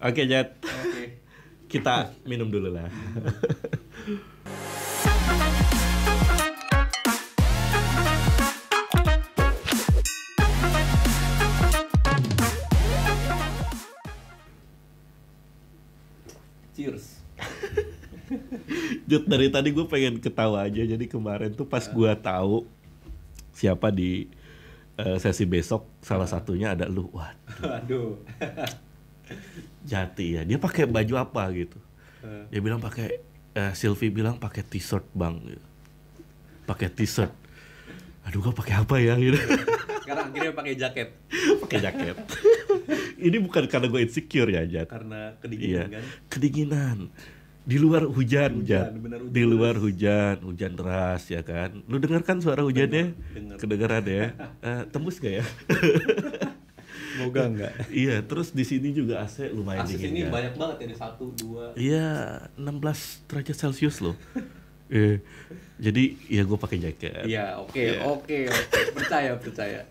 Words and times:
Oke, 0.00 0.24
Jet. 0.24 0.56
Oke. 0.64 1.20
Kita 1.68 2.08
minum 2.24 2.48
dulu 2.48 2.72
lah. 2.72 2.88
Cheers. 16.72 17.20
Jut 19.04 19.28
dari 19.28 19.52
tadi 19.52 19.68
gue 19.76 19.84
pengen 19.84 20.16
ketawa 20.16 20.64
aja. 20.64 20.80
Jadi 20.80 21.04
kemarin 21.12 21.52
tuh 21.52 21.68
pas 21.68 21.84
gue 21.84 22.12
tahu 22.24 22.64
siapa 23.52 23.92
di 23.92 24.32
eh, 24.96 25.20
sesi 25.20 25.44
besok, 25.44 25.84
salah 26.00 26.24
satunya 26.24 26.72
ada 26.72 26.88
lu. 26.88 27.12
Wah, 27.12 27.36
Aduh. 27.84 28.16
jati 29.90 30.26
ya. 30.32 30.42
Dia 30.42 30.56
pakai 30.56 30.86
baju 30.86 31.14
apa 31.16 31.42
gitu? 31.50 31.78
Eh, 32.22 32.46
Dia 32.48 32.60
bilang 32.60 32.78
pakai 32.78 33.18
eh, 33.50 33.72
Sylvie 33.74 34.08
bilang 34.08 34.36
pakai 34.36 34.62
t-shirt 34.62 35.10
bang. 35.10 35.34
gitu. 35.42 35.66
Pakai 36.64 36.86
t-shirt. 36.88 37.32
Aduh, 38.22 38.38
gue 38.40 38.54
pakai 38.54 38.74
apa 38.78 38.96
ya 38.96 39.18
gitu. 39.18 39.34
Sekarang 40.02 40.30
akhirnya 40.30 40.52
pakai 40.52 40.74
jaket 40.74 41.08
pakai 41.60 41.78
jaket. 41.80 42.16
Ini 43.26 43.36
bukan 43.38 43.64
karena 43.66 43.86
gue 43.86 44.00
insecure 44.00 44.48
ya, 44.48 44.62
Jat. 44.64 44.88
karena 44.88 45.36
Iya, 45.36 45.38
kedinginan 45.38 45.86
kan. 45.88 46.04
kedinginan. 46.26 46.98
Di 47.60 47.76
luar 47.76 48.02
hujan, 48.02 48.64
Hujan, 48.64 48.96
hujan 48.96 49.20
Di 49.30 49.42
luar 49.44 49.76
deras. 49.76 49.84
hujan, 49.84 50.36
hujan 50.42 50.72
deras 50.74 51.22
ya 51.28 51.44
kan. 51.44 51.84
Lu 51.84 52.00
dengar 52.00 52.24
kan 52.24 52.40
suara 52.40 52.64
hujannya? 52.64 53.12
Dengar. 53.12 53.56
Kedengeran 53.60 54.04
ya. 54.04 54.24
Eh, 54.66 54.82
tembus 54.88 55.20
gak 55.20 55.34
ya? 55.38 55.44
Semoga 57.10 57.40
enggak. 57.44 57.72
iya, 58.02 58.20
terus 58.20 58.50
di 58.50 58.62
sini 58.62 58.90
juga 58.90 59.20
AC 59.20 59.50
lumayan 59.50 59.82
Asis 59.82 59.96
dingin 59.96 60.10
ini 60.10 60.20
kan. 60.22 60.32
banyak 60.32 60.54
banget 60.54 60.76
ya, 60.76 60.86
ada 60.86 60.96
satu, 60.98 61.24
dua. 61.34 61.64
Iya, 61.74 62.08
16 62.54 63.26
derajat 63.26 63.56
Celcius 63.58 63.98
loh. 63.98 64.14
eh, 64.86 65.18
jadi 65.84 66.02
ya 66.26 66.42
gue 66.42 66.54
pakai 66.54 66.78
jaket. 66.78 67.24
Iya, 67.24 67.58
oke, 67.58 67.74
Iya. 67.74 68.00
oke, 68.04 68.38
oke. 68.46 68.80
Percaya, 68.94 69.30
percaya. 69.34 69.80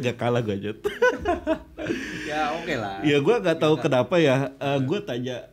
Gak 0.00 0.14
kalah 0.14 0.38
gue 0.38 0.54
Jat. 0.60 0.78
ya, 2.24 2.54
oke 2.54 2.74
lah. 2.74 3.02
Ya 3.02 3.18
gue 3.18 3.36
nggak 3.36 3.58
tahu 3.58 3.74
kenapa 3.76 4.14
ya. 4.16 4.54
gue 4.78 4.98
tanya 5.02 5.50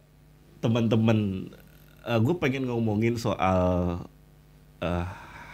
teman-teman. 0.59 1.49
gue 2.01 2.35
pengen 2.35 2.65
ngomongin 2.65 3.13
soal 3.13 4.01
eh, 4.77 5.05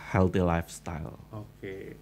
healthy 0.07 0.39
lifestyle 0.39 1.15
Oke. 1.29 1.99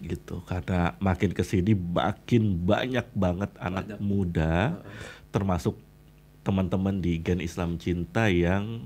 Gitu. 0.00 0.40
Karena 0.48 0.96
makin 0.98 1.30
ke 1.32 1.44
sini 1.44 1.76
makin 1.76 2.56
banyak 2.64 3.06
banget 3.12 3.50
anak 3.60 3.96
Banyak. 3.96 4.00
muda, 4.00 4.80
termasuk 5.30 5.76
teman-teman 6.40 6.98
di 6.98 7.20
Gen 7.20 7.44
Islam 7.44 7.76
Cinta 7.76 8.32
yang 8.32 8.80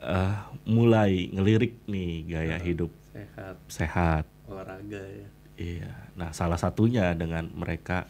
eh, 0.00 0.36
mulai 0.64 1.28
ngelirik 1.34 1.82
nih 1.90 2.12
gaya 2.30 2.56
Heeh. 2.56 2.66
hidup 2.72 2.90
Sehat, 3.14 3.56
sehat. 3.70 4.24
olahraga 4.44 5.00
ya. 5.00 5.28
Iya. 5.54 5.92
Nah, 6.18 6.34
salah 6.34 6.58
satunya 6.58 7.14
dengan 7.14 7.46
mereka 7.54 8.04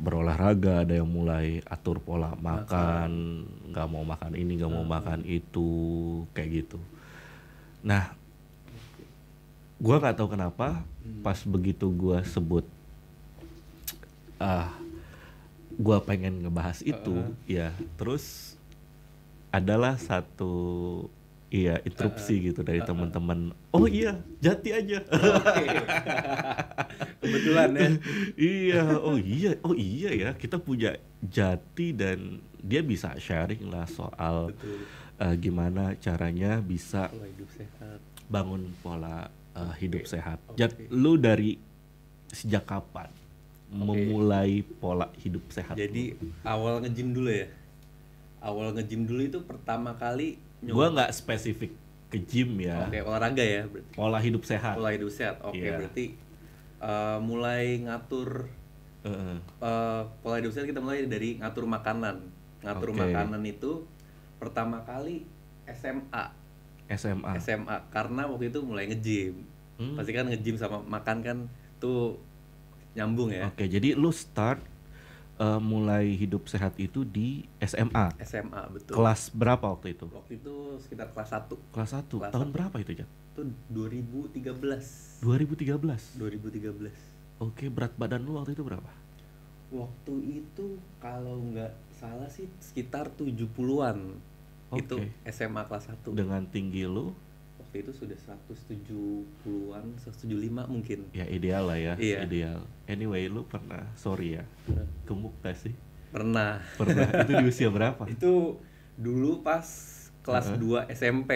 berolahraga, 0.00 0.86
ada 0.86 0.96
yang 0.96 1.10
mulai 1.10 1.60
atur 1.68 2.00
pola 2.00 2.32
makan, 2.40 3.44
nggak 3.68 3.86
mau 3.90 4.00
makan 4.00 4.32
ini, 4.32 4.56
nggak 4.56 4.72
mau 4.72 4.86
makan 4.86 5.20
itu, 5.28 5.68
kayak 6.32 6.64
gitu. 6.64 6.78
Nah, 7.84 8.16
gua 9.76 10.00
nggak 10.00 10.16
tahu 10.16 10.32
kenapa 10.32 10.80
pas 11.20 11.38
begitu 11.44 11.86
gua 11.90 12.22
sebut, 12.22 12.64
ah, 14.38 14.70
gua 15.76 16.00
pengen 16.00 16.44
ngebahas 16.44 16.80
itu, 16.82 17.24
ya, 17.44 17.72
terus 17.96 18.56
adalah 19.50 19.98
satu 19.98 20.52
Iya, 21.50 21.82
interupsi 21.82 22.38
gitu 22.46 22.62
dari 22.62 22.78
teman-teman. 22.78 23.50
Oh 23.74 23.90
iya, 23.90 24.22
jati 24.38 24.70
aja. 24.70 25.02
Oke. 25.02 25.66
Kebetulan 27.26 27.70
ya. 27.74 27.88
iya, 28.38 28.82
oh 29.02 29.18
iya, 29.18 29.58
oh 29.66 29.74
iya 29.74 30.10
ya, 30.14 30.30
kita 30.38 30.62
punya 30.62 30.94
Jati 31.18 31.90
dan 31.90 32.38
dia 32.62 32.86
bisa 32.86 33.18
sharing 33.18 33.66
lah 33.66 33.84
soal 33.90 34.54
Betul. 34.54 34.78
eh, 35.20 35.34
gimana 35.42 35.98
caranya 35.98 36.62
bisa 36.62 37.10
Pola 37.10 37.26
hidup 37.26 37.50
sehat. 37.52 37.98
bangun 38.30 38.62
pola 38.80 39.28
eh, 39.52 39.74
hidup 39.78 40.02
Oke, 40.02 40.10
sehat. 40.10 40.38
oke. 40.46 40.56
Jat, 40.56 40.72
lu 40.88 41.14
dari 41.14 41.58
sejak 42.26 42.64
kapan 42.64 43.10
memulai 43.68 44.62
pola 44.76 45.10
hidup 45.16 45.46
sehat? 45.48 45.74
Jadi 45.74 46.14
awal 46.42 46.82
nge-gym 46.82 47.10
dulu 47.10 47.30
ya. 47.30 47.46
Awal 48.40 48.74
nge-gym 48.74 49.04
dulu 49.04 49.22
itu 49.22 49.38
pertama 49.42 49.94
kali 49.94 50.38
gua 50.60 50.90
nggak 50.90 51.10
spesifik 51.10 51.72
ke 52.10 52.18
gym 52.18 52.58
ya, 52.58 52.84
Oke, 52.84 53.00
olahraga 53.00 53.40
ya 53.40 53.62
berarti. 53.64 53.94
pola 53.94 54.18
hidup 54.18 54.42
sehat. 54.42 54.74
Pola 54.74 54.90
hidup 54.90 55.08
sehat. 55.08 55.38
Oke, 55.40 55.62
Iya. 55.62 55.78
berarti 55.78 56.04
eh, 56.80 57.18
mulai 57.22 57.78
ngatur 57.80 58.50
Heeh. 59.06 59.36
eh, 59.38 60.02
pola 60.18 60.36
hidup 60.36 60.50
sehat 60.50 60.66
kita 60.66 60.82
mulai 60.82 61.06
dari 61.06 61.38
ngatur 61.38 61.64
makanan. 61.64 62.18
Ngatur 62.60 62.90
Oke. 62.92 62.98
makanan 62.98 63.42
itu 63.46 63.86
pertama 64.36 64.82
kali 64.82 65.22
SMA. 65.64 66.34
SMA. 66.90 67.38
SMA 67.38 67.76
karena 67.94 68.26
waktu 68.26 68.50
itu 68.50 68.58
mulai 68.62 68.90
nge-gym. 68.90 69.46
Hmm. 69.78 69.94
Pasti 69.96 70.10
kan 70.10 70.26
nge-gym 70.26 70.56
sama 70.58 70.82
makan 70.82 71.16
kan 71.22 71.38
tuh 71.78 72.18
nyambung 72.92 73.30
ya. 73.30 73.46
Oke, 73.48 73.70
jadi 73.70 73.94
lu 73.94 74.10
start 74.10 74.60
eh, 75.38 75.60
mulai 75.62 76.12
hidup 76.18 76.50
sehat 76.50 76.74
itu 76.76 77.06
di 77.06 77.46
SMA. 77.62 78.12
SMA 78.20 78.62
betul. 78.74 78.98
Kelas 78.98 79.30
berapa 79.30 79.62
waktu 79.70 79.94
itu? 79.94 80.06
Waktu 80.10 80.42
itu 80.42 80.54
sekitar 80.82 81.14
kelas 81.14 81.30
1 81.32 81.72
Kelas 81.72 81.90
1. 81.96 82.10
Kelas 82.10 82.32
Tahun 82.34 82.48
satu. 82.50 82.54
berapa 82.54 82.76
itu, 82.82 82.92
Jat? 83.00 83.08
itu 83.30 83.42
2013. 83.72 85.22
2013. 85.22 86.18
2013. 86.18 86.92
Oke, 87.40 87.72
berat 87.72 87.96
badan 87.96 88.20
lu 88.20 88.36
waktu 88.36 88.52
itu 88.52 88.60
berapa? 88.60 88.90
Waktu 89.70 90.44
itu 90.44 90.76
kalau 90.98 91.40
nggak 91.54 91.72
salah 91.94 92.28
sih 92.28 92.50
sekitar 92.60 93.08
70-an. 93.16 94.18
Itu 94.72 94.96
Oke. 94.96 95.10
SMA 95.26 95.62
kelas 95.64 95.84
1. 95.88 96.12
Dengan 96.12 96.42
tinggi 96.44 96.84
lu 96.84 97.10
Waktu 97.60 97.76
itu 97.80 97.92
sudah 97.92 98.18
170-an, 98.18 99.84
175 99.96 100.66
mungkin. 100.66 100.98
ya 101.10 101.22
ideal 101.24 101.64
lah 101.64 101.76
ya, 101.76 101.94
Iya. 101.96 102.24
ideal. 102.24 102.58
Anyway, 102.84 103.26
lu 103.26 103.44
pernah 103.44 103.86
sorry 103.94 104.34
ya, 104.34 104.44
gemuk 105.04 105.34
gak 105.40 105.54
sih? 105.56 105.74
Pernah. 106.10 106.58
Pernah. 106.74 107.06
itu 107.22 107.32
di 107.32 107.44
usia 107.44 107.68
berapa? 107.68 108.02
itu 108.06 108.58
dulu 108.96 109.40
pas 109.40 109.62
kelas 110.20 110.46
Heeh. 110.52 110.86
2 110.86 110.92
SMP. 110.92 111.30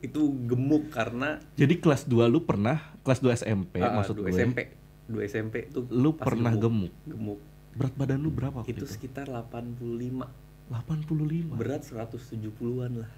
Itu 0.00 0.32
gemuk 0.42 0.88
karena 0.90 1.44
Jadi 1.54 1.76
kelas 1.76 2.08
2 2.08 2.24
lu 2.24 2.40
pernah 2.40 2.80
kelas 3.00 3.20
2 3.20 3.36
SMP 3.36 3.74
ah, 3.78 3.92
maksud 3.94 4.16
gue. 4.16 4.24
dua 4.24 4.32
SMP. 4.32 4.58
2 5.06 5.28
SMP 5.28 5.54
tuh 5.68 5.84
Lu 5.86 6.14
pernah 6.14 6.56
gemuk. 6.56 6.88
Gemuk. 7.04 7.36
Berat 7.70 7.92
badan 7.94 8.16
lu 8.18 8.30
berapa 8.30 8.64
waktu 8.64 8.72
Itu 8.72 8.82
itu? 8.82 8.96
sekitar 8.96 9.28
85. 9.28 10.24
85. 10.70 11.50
Berat 11.52 11.82
170-an 11.82 12.92
lah. 12.96 13.10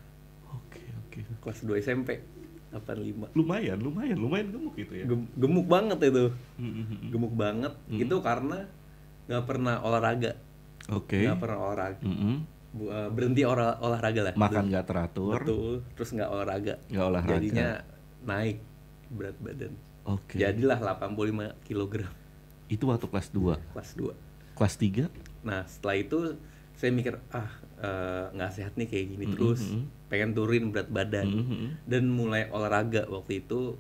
Oke, 0.51 0.81
oke. 0.99 1.21
Kelas 1.39 1.59
2 1.63 1.77
SMP 1.79 2.25
85. 2.71 3.37
Lumayan, 3.37 3.77
lumayan, 3.77 4.17
lumayan 4.17 4.49
gemuk 4.49 4.75
itu 4.75 4.93
ya. 4.95 5.05
Gem- 5.05 5.29
gemuk 5.35 5.69
banget 5.69 5.99
itu. 6.03 6.33
Mm, 6.57 6.65
mm, 6.65 6.85
mm. 6.89 7.09
Gemuk 7.13 7.33
banget. 7.37 7.73
Hmm. 7.87 8.01
Itu 8.01 8.17
karena 8.19 8.59
nggak 9.29 9.45
pernah 9.45 9.75
olahraga. 9.81 10.33
Oke. 10.89 11.21
Nggak 11.21 11.39
pernah 11.39 11.59
olahraga. 11.63 12.01
Eh, 12.73 13.09
berhenti 13.13 13.45
olah- 13.45 13.77
olahraga 13.79 14.21
lah. 14.25 14.35
Makan 14.35 14.65
nggak 14.67 14.87
teratur, 14.89 15.37
Betul. 15.37 15.75
Terus 15.93 16.09
nggak 16.11 16.31
olahraga. 16.33 16.75
nggak 16.89 17.05
olahraga. 17.05 17.33
Jadinya 17.37 17.69
naik 18.25 18.65
berat 19.13 19.37
badan. 19.37 19.73
Oke. 20.03 20.41
Jadilah 20.41 20.81
85 20.81 21.53
kg 21.63 22.09
Itu 22.67 22.89
waktu 22.89 23.05
kelas 23.05 23.29
2. 23.29 23.61
kelas 23.77 23.91
2. 23.93 24.17
Kelas 24.57 24.75
3? 24.75 25.05
Nah, 25.45 25.69
setelah 25.69 25.97
itu 26.01 26.19
saya 26.75 26.91
mikir 26.91 27.15
ah 27.31 27.49
eh, 27.77 28.25
nggak 28.33 28.53
sehat 28.53 28.73
nih 28.75 28.87
kayak 28.87 29.07
gini 29.09 29.25
Mm, 29.25 29.33
terus. 29.33 29.61
mm, 29.63 29.75
mm. 29.75 29.85
Pengen 30.07 30.31
turunin 30.33 30.65
berat 30.69 30.89
badan. 30.89 31.27
Mhm. 31.27 31.67
Dan 31.85 32.09
mulai 32.09 32.47
olahraga 32.49 33.07
waktu 33.07 33.41
itu 33.41 33.77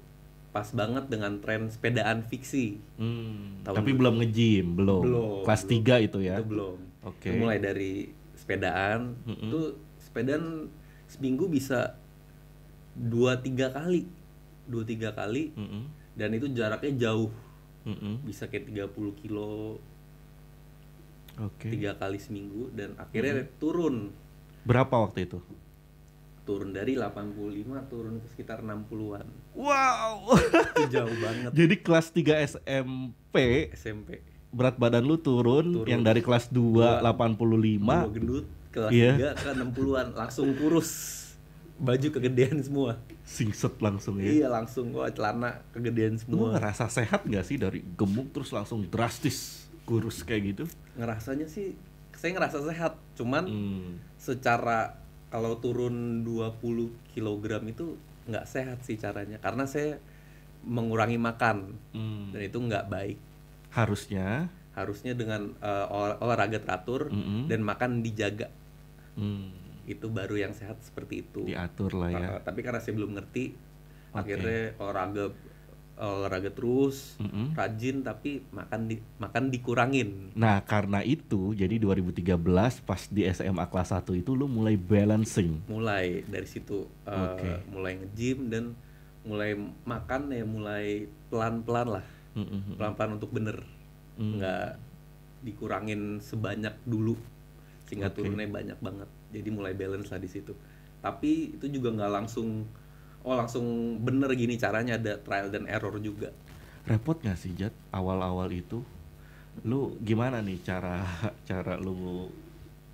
pas 0.48 0.68
banget 0.70 1.08
dengan 1.08 1.36
tren 1.38 1.66
sepedaan 1.66 2.20
fiksi. 2.22 2.76
Hmm, 2.94 3.60
Tahun 3.62 3.72
Tapi 3.74 3.90
dulu. 3.90 3.98
belum 3.98 4.14
nge-gym, 4.18 4.66
belum. 4.74 5.02
Belum, 5.02 5.42
Kelas 5.42 5.62
belum. 5.62 5.80
3 5.82 6.06
itu 6.06 6.18
ya. 6.20 6.36
Itu 6.36 6.44
belum. 6.46 6.76
Oke. 7.02 7.26
Itu 7.26 7.36
mulai 7.38 7.58
dari 7.58 7.92
sepedaan. 8.34 9.00
Mm-mm. 9.22 9.48
Itu 9.48 9.60
sepedaan 9.98 10.68
seminggu 11.06 11.46
bisa 11.46 11.96
dua 12.92 13.36
tiga 13.36 13.70
kali. 13.70 14.04
Dua 14.62 14.84
tiga 14.84 15.10
kali 15.10 15.50
Mm-mm. 15.52 15.84
dan 16.14 16.30
itu 16.32 16.46
jaraknya 16.48 16.92
jauh. 17.02 17.32
Mm-mm. 17.82 18.22
Bisa 18.22 18.46
kayak 18.46 18.68
30 18.68 18.92
kilo 19.18 19.80
Oke. 21.38 21.68
tiga 21.68 21.94
kali 21.94 22.16
seminggu 22.16 22.68
dan 22.70 22.92
akhirnya 22.96 23.48
turun 23.56 24.12
Berapa 24.62 24.94
waktu 24.98 25.26
itu? 25.26 25.40
turun 26.42 26.70
dari 26.70 26.92
85 26.92 27.38
turun 27.86 28.18
ke 28.18 28.26
sekitar 28.28 28.60
60-an 28.60 29.26
Wow. 29.54 30.34
itu 30.74 30.90
jauh 30.90 31.16
banget 31.16 31.50
Jadi 31.60 31.74
kelas 31.78 32.10
3 32.10 32.42
SMP 32.42 33.36
SMP 33.72 34.20
berat 34.48 34.76
badan 34.76 35.00
lu 35.02 35.16
turun, 35.16 35.64
Turun. 35.72 35.88
yang 35.88 36.02
dari 36.02 36.18
kelas 36.18 36.50
2 36.50 37.00
85 37.00 37.80
Gua 37.80 38.04
gendut 38.06 38.44
kelas 38.68 38.90
Iya. 38.90 39.32
3 39.32 39.38
ke 39.38 39.50
60-an 39.54 40.06
langsung 40.12 40.48
kurus. 40.52 40.90
Baju 41.74 42.08
kegedean 42.10 42.58
semua. 42.58 43.00
singset 43.22 43.72
langsung 43.78 44.18
ya. 44.18 44.28
Iya, 44.28 44.46
langsung 44.48 44.90
gua 44.90 45.08
celana 45.08 45.64
kegedean 45.70 46.20
Lu 46.20 46.20
semua. 46.20 46.48
ngerasa 46.52 46.84
sehat 46.86 47.22
gak 47.22 47.42
sih 47.42 47.56
dari 47.56 47.80
gemuk 47.88 48.28
terus 48.30 48.50
langsung 48.50 48.84
drastis 48.84 49.61
kurus 49.82 50.22
kayak 50.22 50.42
gitu? 50.52 50.64
Ngerasanya 50.94 51.46
sih 51.46 51.74
saya 52.12 52.36
ngerasa 52.36 52.62
sehat, 52.62 52.94
cuman 53.14 53.44
Hmm. 53.44 53.90
secara 54.14 54.94
kalau 55.28 55.56
turun 55.58 56.22
20 56.22 56.92
kg 57.10 57.42
itu 57.64 57.96
nggak 58.22 58.46
sehat 58.46 58.78
sih 58.84 58.94
caranya 58.94 59.40
karena 59.40 59.64
saya 59.64 59.98
mengurangi 60.62 61.18
makan 61.18 61.74
Hmm. 61.90 62.30
dan 62.30 62.40
itu 62.40 62.58
nggak 62.60 62.86
baik 62.86 63.18
Harusnya 63.72 64.46
harusnya 64.72 65.12
dengan 65.12 65.52
olah- 65.60 66.16
olahraga 66.16 66.56
teratur 66.56 67.08
Mm-mm. 67.08 67.44
dan 67.44 67.60
makan 67.60 68.00
dijaga 68.00 68.48
hmm, 69.16 69.84
itu 69.84 70.06
baru 70.08 70.38
yang 70.38 70.52
sehat 70.52 70.80
seperti 70.80 71.20
itu 71.20 71.44
diatur 71.44 71.92
lah 71.92 72.08
ya. 72.08 72.28
Tapi 72.40 72.60
karena 72.60 72.80
saya 72.80 72.96
belum 72.96 73.12
ngerti 73.12 73.52
Oke. 74.12 74.16
akhirnya 74.16 74.72
olahraga 74.76 75.28
olahraga 76.02 76.50
terus 76.50 77.14
Mm-mm. 77.16 77.54
rajin 77.54 78.02
tapi 78.02 78.42
makan 78.50 78.90
di 78.90 78.96
makan 79.16 79.48
dikurangin 79.48 80.34
Nah, 80.34 80.58
karena 80.62 80.98
itu 81.00 81.52
jadi 81.52 81.78
2013 81.78 82.34
pas 82.82 83.02
di 83.06 83.22
SMA 83.24 83.62
kelas 83.66 83.94
1 83.94 84.12
itu 84.12 84.32
lu 84.32 84.46
mulai 84.46 84.74
balancing. 84.74 85.62
mulai 85.64 86.26
dari 86.26 86.44
situ 86.44 86.90
eh, 87.04 87.14
Oke. 87.14 87.50
mulai 87.68 87.92
nge-gym 87.96 88.50
dan 88.50 88.64
mulai 89.22 89.54
makan 89.84 90.22
ya 90.28 90.42
mulai 90.42 90.86
pelan-pelan 91.28 92.00
lah 92.00 92.06
Mm-mm. 92.34 92.74
pelan-pelan 92.74 93.16
untuk 93.16 93.30
bener 93.30 93.62
Hmm. 94.12 94.36
nggak 94.36 94.76
dikurangin 95.40 96.20
sebanyak 96.20 96.76
dulu 96.84 97.16
sehingga 97.88 98.12
Oke. 98.12 98.20
turunnya 98.20 98.44
banyak 98.44 98.78
banget 98.78 99.08
jadi 99.30 99.48
mulai 99.48 99.72
balance 99.72 100.08
lah 100.08 100.20
di 100.20 100.28
situ 100.28 100.52
tapi 101.00 101.56
itu 101.56 101.66
juga 101.68 101.90
nggak 101.90 102.12
langsung 102.12 102.68
oh 103.22 103.34
langsung 103.34 103.64
bener 103.98 104.30
gini 104.34 104.54
caranya 104.54 104.98
ada 104.98 105.18
trial 105.18 105.48
dan 105.48 105.64
error 105.66 105.96
juga 105.98 106.30
Repot 106.82 107.14
gak 107.14 107.38
sih 107.38 107.54
Jat 107.54 107.70
awal-awal 107.94 108.50
itu? 108.50 108.82
Lu 109.62 109.94
gimana 110.02 110.42
nih 110.42 110.58
cara 110.60 111.06
cara 111.48 111.78
lu 111.78 112.26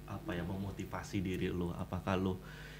apa 0.05 0.37
ya 0.37 0.45
memotivasi 0.45 1.25
diri 1.25 1.49
lu? 1.49 1.73
Apakah 1.73 2.21
lu 2.21 2.37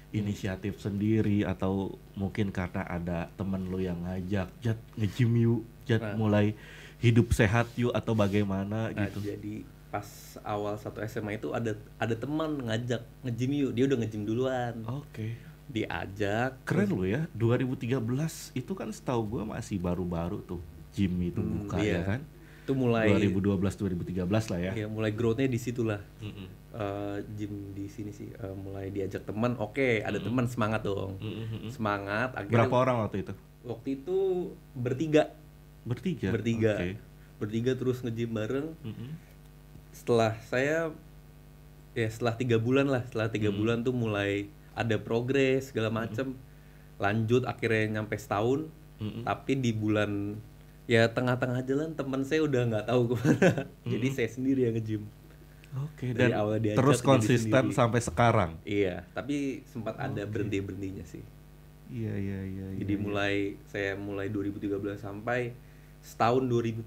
inisiatif 0.09 0.77
sendiri 0.77 1.41
atau 1.45 1.97
mungkin 2.13 2.49
karena 2.49 2.85
ada 2.85 3.25
temen 3.33 3.69
lu 3.69 3.81
yang 3.81 3.97
ngajak 4.05 4.53
Jat 4.61 4.77
nge-gym 4.97 5.33
yuk, 5.37 5.61
Jat 5.85 6.01
Nah. 6.01 6.13
mulai 6.13 6.53
hidup 7.01 7.33
sehat 7.33 7.65
yuk 7.73 7.89
atau 7.89 8.13
bagaimana 8.13 8.93
Nah, 8.93 9.09
gitu. 9.09 9.25
jadi 9.25 9.65
pas 9.89 10.05
awal 10.45 10.77
satu 10.77 11.01
SMA 11.01 11.41
itu 11.41 11.49
ada 11.49 11.73
ada 11.97 12.13
teman 12.13 12.53
ngajak 12.69 13.01
nge-gym 13.25 13.51
yuk 13.65 13.71
dia 13.73 13.89
udah 13.89 13.97
nge-gym 13.97 14.29
duluan 14.29 14.77
Oke. 14.85 15.33
Diajak 15.69 16.65
Keren 16.65 16.89
lu 16.89 17.05
ya, 17.05 17.29
2013 17.31 18.01
itu 18.53 18.71
kan 18.73 18.89
setahu 18.89 19.21
gua 19.29 19.43
masih 19.47 19.77
baru-baru 19.77 20.41
tuh 20.43 20.57
gym 20.91 21.13
itu 21.21 21.37
Hmm, 21.37 21.63
buka 21.63 21.77
iya. 21.77 22.01
ya 22.01 22.17
kan? 22.17 22.21
itu 22.59 22.73
mulai 22.75 23.09
2012 23.09 23.57
2013 23.57 24.29
lah 24.29 24.59
ya. 24.59 24.71
ya 24.75 24.85
mulai 24.85 25.09
growth-nya 25.09 25.45
di 25.45 25.57
situlah 25.57 26.01
Mm-mm. 26.19 26.47
Eh, 26.69 27.17
gym 27.35 27.53
di 27.73 27.85
sini 27.87 28.09
sih 28.09 28.29
Eh, 28.29 28.53
mulai 28.55 28.89
diajak 28.89 29.25
teman 29.25 29.57
oke 29.57 30.01
ada 30.01 30.17
teman 30.17 30.45
semangat 30.45 30.81
dong 30.83 31.17
Mm-mm. 31.17 31.65
semangat 31.67 32.29
akhirnya 32.31 32.53
Berapa 32.61 32.75
orang 32.79 32.97
waktu 33.03 33.23
itu? 33.23 33.33
waktu 33.61 33.87
itu 33.95 34.17
bertiga 34.71 35.33
Bertiga. 35.81 36.29
bertiga 36.29 36.73
Oke. 36.75 36.89
bertiga 37.39 37.71
terus 37.73 38.01
nge-gym 38.01 38.29
bareng 38.31 38.69
Mm-mm. 38.79 39.09
setelah 39.91 40.37
saya 40.43 40.93
ya 41.91 42.07
setelah 42.07 42.33
tiga 42.33 42.57
bulan 42.57 42.85
lah 42.85 43.01
setelah 43.03 43.27
tiga 43.27 43.49
bulan 43.49 43.81
tuh 43.81 43.91
mulai 43.91 44.45
ada 44.79 44.95
progres 44.95 45.69
segala 45.69 45.91
macem 45.91 46.33
lanjut 46.95 47.43
akhirnya 47.43 47.99
nyampe 47.99 48.15
setahun 48.15 48.71
Mm-mm. 48.99 49.23
tapi 49.23 49.55
di 49.55 49.71
bulan 49.71 50.39
ya 50.87 51.07
tengah-tengah 51.07 51.61
jalan 51.63 51.93
teman 51.95 52.23
saya 52.23 52.43
udah 52.43 52.61
nggak 52.65 52.85
tahu 52.87 53.01
ke 53.11 53.15
mana 53.19 53.51
jadi 53.93 54.07
saya 54.11 54.29
sendiri 54.31 54.67
yang 54.67 54.75
nge-gym 54.75 55.03
Oke, 55.69 56.17
Dari 56.17 56.33
dan 56.33 56.33
awal 56.33 56.57
diajak 56.57 56.81
terus 56.81 57.05
konsisten 57.05 57.69
sampai 57.69 58.01
sekarang. 58.01 58.57
iya 58.65 59.05
tapi 59.13 59.61
sempat 59.69 60.01
ada 60.01 60.25
berhenti 60.25 60.57
berhentinya 60.63 61.05
sih 61.05 61.21
Iya, 61.89 62.13
iya, 62.21 62.39
iya. 62.45 62.65
jadi 62.85 62.93
iya, 62.97 63.01
mulai 63.01 63.35
saya 63.65 63.97
mulai 63.97 64.29
2013 64.29 64.77
sampai 65.01 65.57
setahun 66.05 66.45
2014 66.45 66.85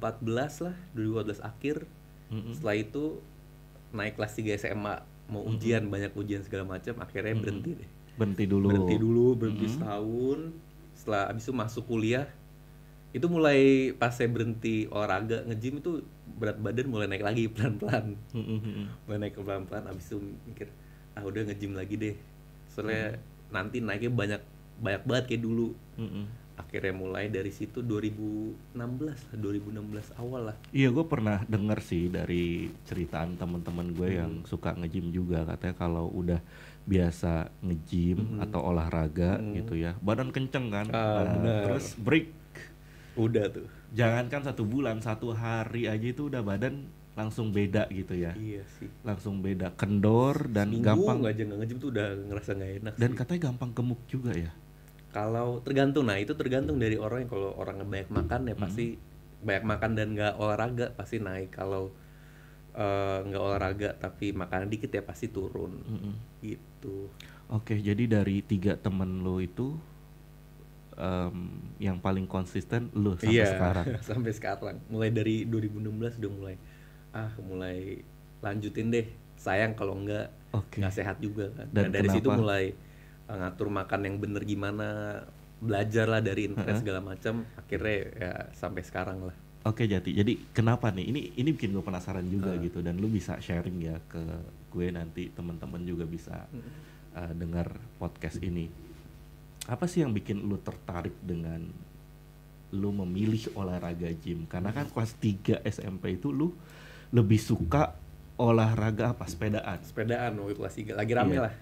lah 0.62 0.76
2014 0.94 1.42
akhir 1.42 1.76
iya. 1.86 2.34
Mm-mm. 2.38 2.54
setelah 2.54 2.76
itu 2.78 3.04
naik 3.90 4.14
kelas 4.14 4.32
3 4.38 4.62
SMA 4.62 4.94
mau 5.32 5.42
ujian 5.48 5.88
banyak 5.88 6.12
ujian 6.12 6.44
segala 6.44 6.68
macam 6.68 7.00
akhirnya 7.00 7.32
berhenti 7.32 7.70
deh. 7.80 7.90
Berhenti 8.12 8.44
dulu. 8.44 8.68
berhenti 8.68 8.96
dulu 9.00 9.26
berhenti 9.32 9.66
setahun 9.72 10.52
setelah 10.92 11.32
abis 11.32 11.48
itu 11.48 11.54
masuk 11.56 11.84
kuliah. 11.88 12.28
Itu 13.12 13.28
mulai 13.28 13.92
pas 13.96 14.12
saya 14.12 14.28
berhenti 14.28 14.88
olahraga 14.92 15.44
nge-gym 15.48 15.80
itu 15.80 16.04
berat 16.36 16.60
badan 16.60 16.86
mulai 16.92 17.08
naik 17.08 17.24
lagi 17.24 17.48
pelan-pelan. 17.52 18.16
Mm-mm, 18.36 18.58
mm-mm. 18.60 18.86
mulai 19.08 19.18
naik 19.28 19.40
pelan-pelan 19.40 19.88
abis 19.88 20.12
itu 20.12 20.18
mikir 20.44 20.68
ah 21.16 21.24
udah 21.24 21.48
nge-gym 21.48 21.72
lagi 21.72 21.96
deh. 21.96 22.16
Soalnya 22.68 23.16
nanti 23.48 23.80
naiknya 23.80 24.12
banyak 24.12 24.42
banyak 24.80 25.02
banget 25.08 25.24
kayak 25.32 25.42
dulu. 25.44 25.72
Mm-mm. 25.96 26.24
Akhirnya 26.72 26.96
mulai 26.96 27.28
dari 27.28 27.52
situ 27.52 27.84
2016 27.84 28.72
lah 29.04 29.36
2016 29.36 30.16
awal 30.16 30.48
lah. 30.48 30.56
Iya, 30.72 30.88
gue 30.88 31.04
pernah 31.04 31.44
denger 31.44 31.78
sih 31.84 32.08
dari 32.08 32.44
ceritaan 32.82 33.36
teman-teman 33.36 33.92
gue 33.92 34.08
Hmm. 34.08 34.16
yang 34.16 34.32
suka 34.48 34.72
nge-gym 34.72 35.12
juga. 35.12 35.44
Katanya 35.44 35.76
kalau 35.76 36.08
udah 36.08 36.40
biasa 36.82 37.52
nge-gym 37.60 38.40
atau 38.40 38.64
olahraga 38.64 39.36
gitu 39.52 39.76
ya, 39.76 40.00
badan 40.00 40.32
kenceng 40.32 40.72
kan. 40.72 40.88
Hmm. 40.88 40.96
Ah, 40.96 41.24
Nah, 41.36 41.60
terus 41.68 41.92
break. 41.94 42.32
Udah 43.14 43.52
tuh. 43.52 43.68
Jangankan 43.92 44.40
satu 44.42 44.64
bulan 44.64 44.96
satu 44.98 45.36
hari 45.36 45.84
aja 45.84 46.08
itu 46.08 46.32
udah 46.32 46.40
badan 46.40 46.88
langsung 47.12 47.52
beda 47.52 47.84
gitu 47.92 48.16
ya. 48.16 48.32
Iya 48.32 48.64
sih. 48.80 48.88
Langsung 49.04 49.44
beda 49.44 49.76
kendor 49.76 50.48
dan 50.48 50.72
Seminggu 50.72 50.88
gampang 51.04 51.20
aja 51.28 51.42
nggak 51.44 51.58
nge-gym 51.60 51.76
tuh 51.76 51.92
udah 51.92 52.06
ngerasa 52.32 52.50
nggak 52.56 52.72
enak 52.80 52.92
dan 52.96 53.10
sih. 53.12 53.16
katanya 53.20 53.40
gampang 53.44 53.70
gemuk 53.76 54.00
juga 54.08 54.32
ya 54.32 54.48
kalau 55.12 55.60
tergantung 55.60 56.08
nah 56.08 56.16
itu 56.16 56.32
tergantung 56.32 56.80
dari 56.80 56.96
orang 56.96 57.28
yang 57.28 57.30
kalau 57.30 57.52
orang 57.60 57.84
banyak 57.84 58.08
makan 58.08 58.48
ya 58.48 58.56
pasti 58.56 58.96
banyak 59.44 59.64
makan 59.68 59.90
dan 59.92 60.08
nggak 60.16 60.34
olahraga 60.40 60.86
pasti 60.96 61.20
naik. 61.20 61.52
Kalau 61.52 61.92
eh, 62.72 63.18
nggak 63.28 63.42
olahraga 63.42 63.90
tapi 64.00 64.32
makanan 64.32 64.72
dikit 64.72 64.88
ya 64.88 65.04
pasti 65.04 65.28
turun. 65.28 65.76
Mm-mm. 65.84 66.14
gitu. 66.40 67.12
Oke 67.52 67.76
jadi 67.76 68.08
dari 68.08 68.40
tiga 68.40 68.80
temen 68.80 69.20
lo 69.20 69.36
itu 69.36 69.76
em, 70.96 71.36
yang 71.76 72.00
paling 72.00 72.24
konsisten 72.24 72.88
lo 72.96 73.20
sampai 73.20 73.36
iya 73.36 73.44
sekarang? 73.52 73.86
sampai 74.08 74.32
sekarang. 74.32 74.76
Mulai 74.88 75.12
dari 75.12 75.44
2016 75.44 76.24
udah 76.24 76.32
mulai. 76.32 76.56
Ah 77.12 77.32
mulai 77.44 78.00
lanjutin 78.40 78.88
deh. 78.88 79.06
Sayang 79.36 79.76
kalau 79.76 80.00
nggak 80.00 80.32
nggak 80.80 80.94
sehat 80.94 81.20
juga 81.20 81.52
kan. 81.52 81.68
Dan 81.68 81.92
dan, 81.92 82.00
dari 82.00 82.08
situ 82.08 82.32
kenapa? 82.32 82.40
mulai 82.40 82.64
uh, 82.72 82.90
ngatur 83.34 83.68
makan 83.68 84.00
yang 84.02 84.16
bener 84.16 84.42
gimana 84.42 84.88
belajar 85.58 86.06
lah 86.06 86.18
dari 86.18 86.46
internet 86.46 86.68
Heeh. 86.68 86.82
segala 86.82 87.00
macam 87.00 87.46
akhirnya 87.54 87.96
ya 88.12 88.32
sampai 88.52 88.82
sekarang 88.82 89.20
lah 89.22 89.36
Oke 89.62 89.86
Jati, 89.86 90.10
jadi 90.10 90.34
kenapa 90.50 90.90
nih? 90.90 91.06
Ini 91.06 91.20
ini 91.38 91.54
bikin 91.54 91.70
gue 91.70 91.86
penasaran 91.86 92.26
juga 92.26 92.50
Ah. 92.50 92.58
gitu 92.58 92.82
dan 92.82 92.98
lu 92.98 93.06
bisa 93.06 93.38
sharing 93.38 93.78
ya 93.78 93.94
ke 94.10 94.18
gue 94.68 94.90
nanti 94.90 95.30
teman-teman 95.30 95.78
juga 95.86 96.02
bisa 96.02 96.50
uh, 97.14 97.30
dengar 97.30 97.70
podcast 97.94 98.42
ini. 98.42 98.66
Apa 99.62 99.86
sih 99.86 100.02
yang 100.02 100.10
bikin 100.10 100.42
lu 100.42 100.58
tertarik 100.58 101.14
dengan 101.22 101.62
lu 102.72 102.90
memilih 102.90 103.54
olahraga 103.54 104.10
gym? 104.18 104.50
Karena 104.50 104.74
kan 104.74 104.90
kelas 104.90 105.14
3 105.16 105.62
SMP 105.62 106.18
itu 106.18 106.34
lu 106.34 106.50
lebih 107.14 107.38
suka 107.38 107.94
olahraga 108.34 109.14
apa? 109.14 109.30
Sepedaan. 109.30 109.78
sepedaan 109.78 110.42
waktu 110.42 110.58
kelas 110.58 110.74
3 110.74 110.98
lagi 110.98 111.12
rame 111.14 111.38
Iya. 111.38 111.42
lah 111.46 111.54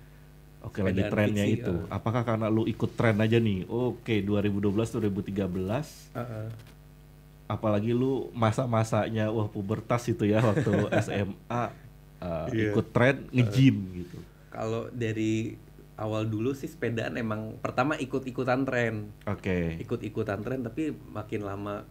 Oke, 0.60 0.84
lagi 0.84 1.00
trennya 1.04 1.42
fiksi, 1.42 1.56
itu. 1.58 1.74
ah. 1.88 1.96
Apakah 1.96 2.22
karena 2.22 2.46
lu 2.46 2.64
ikut 2.64 2.92
tren 2.92 3.16
aja 3.16 3.36
nih? 3.36 3.64
Oke, 3.64 4.20
2012 4.20 4.68
2013 4.92 5.40
Heeh. 6.12 6.46
apalagi 7.46 7.90
lu 7.90 8.30
masa-masanya 8.30 9.26
wah 9.28 9.46
pubertas 9.46 10.06
itu 10.06 10.22
ya 10.22 10.38
waktu 10.38 10.70
SMA 11.02 11.62
uh, 12.22 12.46
Iya. 12.46 12.70
ikut 12.70 12.86
tren 12.90 13.26
nge-gym 13.28 13.76
gitu. 13.96 14.18
kalau 14.48 14.86
dari 14.90 15.58
awal 15.96 16.24
dulu 16.24 16.54
sih 16.54 16.64
sepedaan 16.64 17.16
emang 17.16 17.58
pertama 17.58 17.98
ikut-ikutan 17.98 18.62
tren 18.62 19.10
Oke. 19.26 19.82
ikut-ikutan 19.82 20.40
tren 20.40 20.62
tapi 20.62 20.94
makin 21.10 21.42
lama 21.42 21.82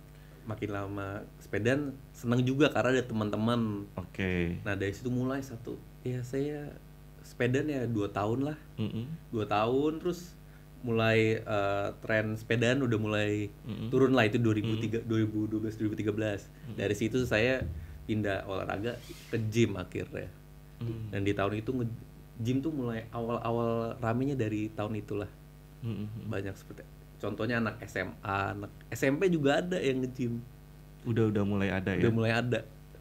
makin 0.48 0.72
lama 0.72 1.08
sepedaan 1.38 1.92
seneng 2.10 2.42
juga 2.42 2.72
karena 2.72 2.96
ada 2.96 3.04
teman-teman 3.04 3.84
Oke. 3.94 4.64
nah 4.64 4.74
dari 4.74 4.96
situ 4.96 5.12
mulai 5.12 5.44
satu 5.44 5.76
ya 6.02 6.24
saya 6.24 6.72
sepedaan 7.30 7.68
ya 7.68 7.86
dua 7.86 8.10
tahun 8.10 8.40
lah 8.44 8.58
Mm-mm. 8.76 9.06
dua 9.30 9.46
tahun 9.46 10.02
terus 10.02 10.34
mulai 10.80 11.38
eh, 11.38 11.88
tren 12.00 12.34
sepedaan 12.34 12.82
udah 12.82 12.98
mulai 12.98 13.54
Mm-mm. 13.62 13.88
turun 13.90 14.12
lah 14.12 14.26
itu 14.26 14.38
2003 14.38 15.06
2012 15.06 15.62
2013 15.78 16.74
dari 16.74 16.96
situ 16.96 17.22
saya 17.24 17.62
pindah 18.04 18.44
olahraga 18.44 18.98
ke 19.30 19.38
gym 19.46 19.76
akhirnya 19.76 20.28
Hmm. 20.80 21.12
dan 21.12 21.22
di 21.22 21.36
tahun 21.36 21.60
itu 21.60 21.76
gym 22.38 22.58
tuh 22.60 22.72
mulai 22.72 23.04
awal-awal 23.10 24.00
ramenya 24.00 24.32
dari 24.34 24.72
tahun 24.72 24.96
itulah 24.98 25.28
Hmm, 25.80 26.08
hmm. 26.08 26.24
banyak 26.26 26.56
seperti 26.56 26.88
contohnya 27.18 27.60
anak 27.60 27.84
SMA 27.84 28.16
anak 28.56 28.72
SMP 28.90 29.28
juga 29.28 29.60
ada 29.60 29.76
yang 29.76 30.00
nge-gym 30.00 30.40
Udah 31.04 31.28
udah 31.28 31.44
mulai 31.44 31.68
ada 31.70 31.92
ya. 31.92 32.00
udah 32.00 32.14
mulai 32.14 32.32
ada 32.32 32.60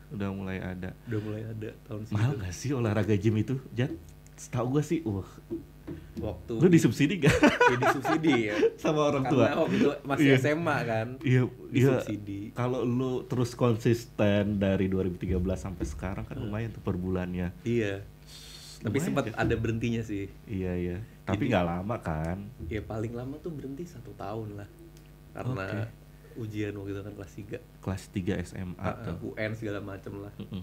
Udah 0.09 0.29
mulai 0.29 0.59
ada. 0.59 0.91
udah 1.07 1.21
mulai 1.21 1.43
ada 1.45 1.71
tahun 1.85 2.01
Mahal 2.09 2.31
segitu 2.31 2.41
gak 2.41 2.53
sih 2.53 2.71
olahraga 2.73 3.15
gym 3.15 3.35
itu? 3.37 3.55
Jan, 3.71 3.95
setahu 4.39 4.67
gue 4.73 4.83
sih, 4.83 4.99
wah, 5.03 5.27
waktu 6.19 6.53
lu 6.55 6.69
disubsidi 6.69 7.19
gak 7.19 7.33
jadi 7.69 7.85
subsidi 7.91 8.35
ya 8.47 8.57
sama 8.83 9.07
orang 9.07 9.25
tua? 9.25 9.45
karena 9.45 9.59
waktu 9.59 9.75
itu 9.77 9.89
masih 10.03 10.25
Iya. 10.25 10.37
SMA 10.39 10.77
kan 10.85 11.09
Iya, 11.21 11.43
iya. 11.43 11.45
disubsidi 11.71 12.41
Kalau 12.53 12.81
lu 12.81 13.23
terus 13.25 13.53
konsisten 13.53 14.45
dari 14.57 14.87
2013 14.87 15.19
sampai 15.55 15.85
sekarang 15.85 16.25
kan 16.25 16.37
lumayan 16.37 16.71
tuh 16.71 16.81
per 16.81 16.95
bulannya. 16.95 17.51
iya 17.63 18.03
tapi 18.79 18.95
Lumayan 18.95 19.07
sempat 19.09 19.25
ya. 19.27 19.33
ada 19.37 19.55
berhentinya 19.55 20.03
sih 20.03 20.31
Iya 20.45 20.73
iya. 20.75 20.97
Tapi 21.25 21.45
nggak 21.47 21.67
lama 21.67 21.97
kan? 21.99 22.47
ya 22.65 22.81
paling 22.81 23.13
lama 23.13 23.35
tuh 23.37 23.51
berhenti 23.51 23.83
satu 23.85 24.11
tahun 24.13 24.55
lah 24.55 24.69
karena 25.31 25.87
ujian 26.35 26.71
waktu 26.73 26.91
itu 26.93 27.01
kan 27.01 27.13
kelas 27.13 27.33
3 27.35 27.83
Kelas 27.83 28.03
3 28.09 28.45
SMA 28.45 28.87
tuh. 29.03 29.17
UN 29.33 29.51
segala 29.53 29.81
macem 29.81 30.15
lah 30.17 30.31
Mm-mm. 30.37 30.63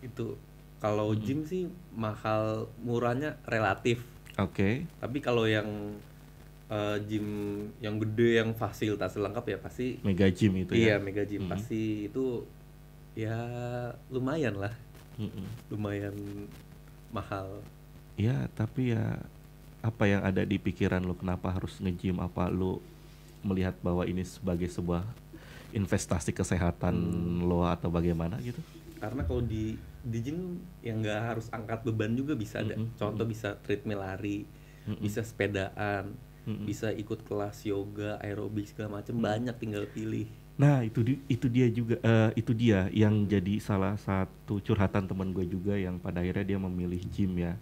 itu 0.00 0.36
kalau 0.80 1.12
gym 1.12 1.44
sih 1.44 1.64
mahal 1.92 2.66
murahnya 2.80 3.36
relatif 3.44 4.00
Oke. 4.34 4.88
tapi 4.96 5.20
kalau 5.20 5.44
yang 5.44 5.68
eh, 6.66 6.96
gym 7.04 7.26
yang 7.78 8.00
gede 8.00 8.40
yang 8.40 8.50
fasilitas 8.52 9.12
lengkap 9.14 9.44
ya 9.46 9.58
pasti 9.58 10.00
Mega 10.00 10.26
gym 10.26 10.56
itu 10.58 10.72
iya 10.72 10.96
ya. 10.96 10.96
mega 10.96 11.22
gym 11.22 11.44
Mm-mm. 11.44 11.52
pasti 11.52 12.08
itu 12.08 12.42
ya 13.12 13.36
lumayan 14.08 14.56
lah 14.56 14.72
Mm-mm. 15.16 15.46
lumayan 15.68 16.16
mahal 17.10 17.60
Iya, 18.14 18.52
tapi 18.52 18.92
ya 18.92 19.16
apa 19.80 20.04
yang 20.04 20.20
ada 20.20 20.44
di 20.44 20.60
pikiran 20.60 21.00
lu 21.00 21.16
kenapa 21.16 21.48
harus 21.48 21.80
nge-gym 21.80 22.20
apa 22.20 22.48
lu 22.48 22.84
melihat 23.40 23.72
bahwa 23.80 24.04
ini 24.04 24.20
sebagai 24.22 24.68
sebuah 24.68 25.00
investasi 25.72 26.28
kesehatan 26.30 26.92
Hmm. 26.92 27.48
lo 27.48 27.64
atau 27.64 27.88
bagaimana 27.88 28.36
gitu? 28.40 28.60
Karena 29.00 29.22
kalau 29.24 29.40
di 29.40 29.74
di 30.00 30.18
gym 30.20 30.60
yang 30.80 31.00
nggak 31.00 31.20
harus 31.34 31.46
angkat 31.50 31.80
beban 31.84 32.12
juga 32.12 32.36
bisa 32.36 32.60
ada 32.60 32.76
Mm-mm. 32.76 32.96
contoh 32.96 33.24
bisa 33.24 33.56
treadmill 33.60 34.00
lari 34.00 34.44
Mm-mm. 34.84 35.00
bisa 35.00 35.20
sepedaan 35.20 36.12
Mm-mm. 36.44 36.64
bisa 36.64 36.88
ikut 36.92 37.24
kelas 37.24 37.64
yoga 37.64 38.16
aerobik 38.20 38.68
segala 38.68 39.00
macam 39.00 39.16
Mm. 39.16 39.24
banyak 39.24 39.56
tinggal 39.58 39.84
pilih 39.88 40.28
Nah 40.60 40.84
itu 40.84 41.00
di- 41.00 41.24
itu 41.24 41.48
dia 41.48 41.72
juga 41.72 41.96
eh, 42.04 42.36
itu 42.36 42.52
dia 42.52 42.84
yang 42.92 43.24
jadi 43.24 43.56
salah 43.56 43.96
satu 43.96 44.60
curhatan 44.60 45.08
teman 45.08 45.32
gue 45.32 45.48
juga 45.48 45.72
yang 45.72 45.96
pada 45.96 46.20
akhirnya 46.20 46.44
dia 46.44 46.58
memilih 46.60 47.00
gym 47.08 47.32
ya. 47.40 47.56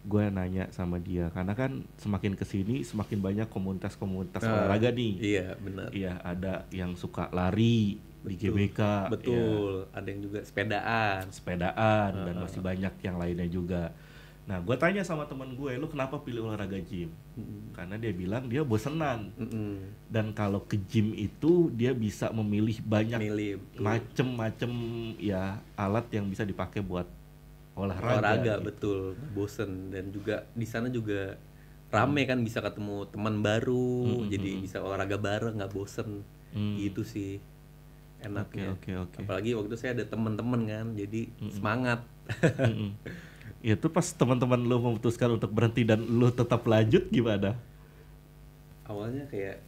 Gue 0.00 0.28
nanya 0.28 0.64
sama 0.70 0.96
dia 0.96 1.28
karena 1.28 1.52
kan 1.52 1.84
semakin 1.96 2.32
ke 2.32 2.42
sini 2.42 2.80
semakin 2.80 3.20
banyak 3.20 3.46
komunitas-komunitas 3.46 4.40
Ah, 4.40 4.64
olahraga 4.64 4.88
nih. 4.90 5.12
iya 5.20 5.46
benar 5.56 5.92
Iya 5.92 6.16
ada 6.20 6.64
yang 6.70 6.96
suka 6.96 7.28
lari 7.30 8.00
di 8.20 8.36
Betul. 8.36 8.52
GBK, 8.52 8.80
ya, 8.80 9.08
betul 9.08 9.72
ada 9.92 10.06
yang 10.06 10.20
juga 10.20 10.38
sepedaan 10.40 11.20
sepedaan 11.28 12.10
dan 12.22 12.34
Ah, 12.36 12.40
masih 12.44 12.60
banyak 12.60 12.92
yang 13.00 13.16
lainnya 13.16 13.48
juga. 13.48 13.92
Nah 14.44 14.58
gue 14.58 14.74
tanya 14.74 15.00
sama 15.00 15.24
teman 15.24 15.52
gue, 15.52 15.78
lu 15.78 15.86
kenapa 15.86 16.18
pilih 16.18 16.42
olahraga 16.42 16.80
gym? 16.80 17.12
Mm, 17.38 17.70
Karena 17.70 17.94
dia 17.96 18.10
bilang 18.10 18.44
dia 18.44 18.60
bosenan 18.60 19.30
mm-mm. 19.36 19.78
dan 20.08 20.32
kalau 20.32 20.58
ke 20.60 20.80
gym 20.84 21.12
itu 21.12 21.70
dia 21.70 21.92
bisa 21.92 22.28
memilih 22.30 22.80
banyak 22.82 23.20
milih 23.20 23.52
macem-macem 23.78 24.72
ya 25.16 25.60
alat 25.74 26.08
yang 26.10 26.26
bisa 26.26 26.42
dipakai 26.42 26.80
buat 26.80 27.06
olahraga. 27.80 28.08
olahraga 28.12 28.54
gitu. 28.54 28.64
betul 28.66 28.98
bosen 29.30 29.70
dan 29.88 30.04
juga 30.10 30.44
di 30.52 30.64
sana 30.64 30.88
juga 30.88 31.40
rame 31.88 32.22
kan 32.22 32.38
bisa 32.40 32.60
ketemu 32.60 33.08
teman 33.08 33.40
baru 33.40 34.04
Mm, 34.22 34.28
jadi 34.28 34.50
mm, 34.50 34.58
mm. 34.58 34.64
bisa 34.64 34.76
olahraga 34.78 35.16
bareng 35.16 35.56
nggak 35.56 35.72
bosen 35.72 36.22
Hmm. 36.50 36.74
gitu 36.76 37.02
sih 37.02 37.38
enaknya 38.20 38.74
oke 38.74 38.90
oke. 39.00 39.16
apalagi 39.18 39.54
waktu 39.54 39.70
itu 39.70 39.78
saya 39.78 39.94
ada 39.94 40.04
teman-teman 40.04 40.60
kan 40.66 40.86
jadi 40.92 41.30
Mm-mm. 41.32 41.52
semangat 41.52 42.00
Mm-mm. 42.58 42.90
Ya, 43.60 43.76
Itu 43.76 43.86
pas 43.86 44.08
teman-teman 44.08 44.56
lu 44.58 44.76
memutuskan 44.78 45.30
untuk 45.30 45.52
berhenti 45.52 45.84
dan 45.84 46.00
lu 46.00 46.26
tetap 46.28 46.64
lanjut 46.64 47.06
gimana? 47.08 47.54
awalnya 48.82 49.22
kayak 49.26 49.62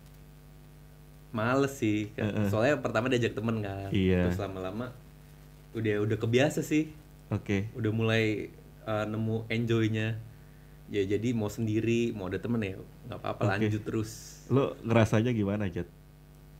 males 1.31 1.73
sih 1.73 2.13
kan. 2.13 2.29
Heeh. 2.29 2.49
soalnya 2.51 2.77
pertama 2.79 3.09
diajak 3.09 3.33
temen 3.33 3.63
kan 3.63 3.89
Iya. 3.89 4.29
terus 4.29 4.37
lama-lama 4.37 4.93
udah 5.73 6.05
udah 6.05 6.19
kebiasa 6.19 6.61
sih 6.61 6.93
Oke. 7.33 7.73
udah 7.73 7.91
mulai 7.91 8.53
uh, 8.83 9.05
nemu 9.05 9.49
enjoynya 9.49 10.21
ya 10.87 11.03
jadi 11.03 11.33
mau 11.33 11.49
sendiri 11.49 12.13
mau 12.13 12.27
ada 12.27 12.37
temen 12.37 12.61
ya 12.61 12.77
nggak 13.03 13.19
apa-apa 13.19 13.41
Oke. 13.43 13.51
lanjut 13.51 13.83
terus 13.83 14.11
Lu 14.47 14.77
ngerasanya 14.81 15.33
gimana, 15.33 15.65
Jat? 15.67 15.89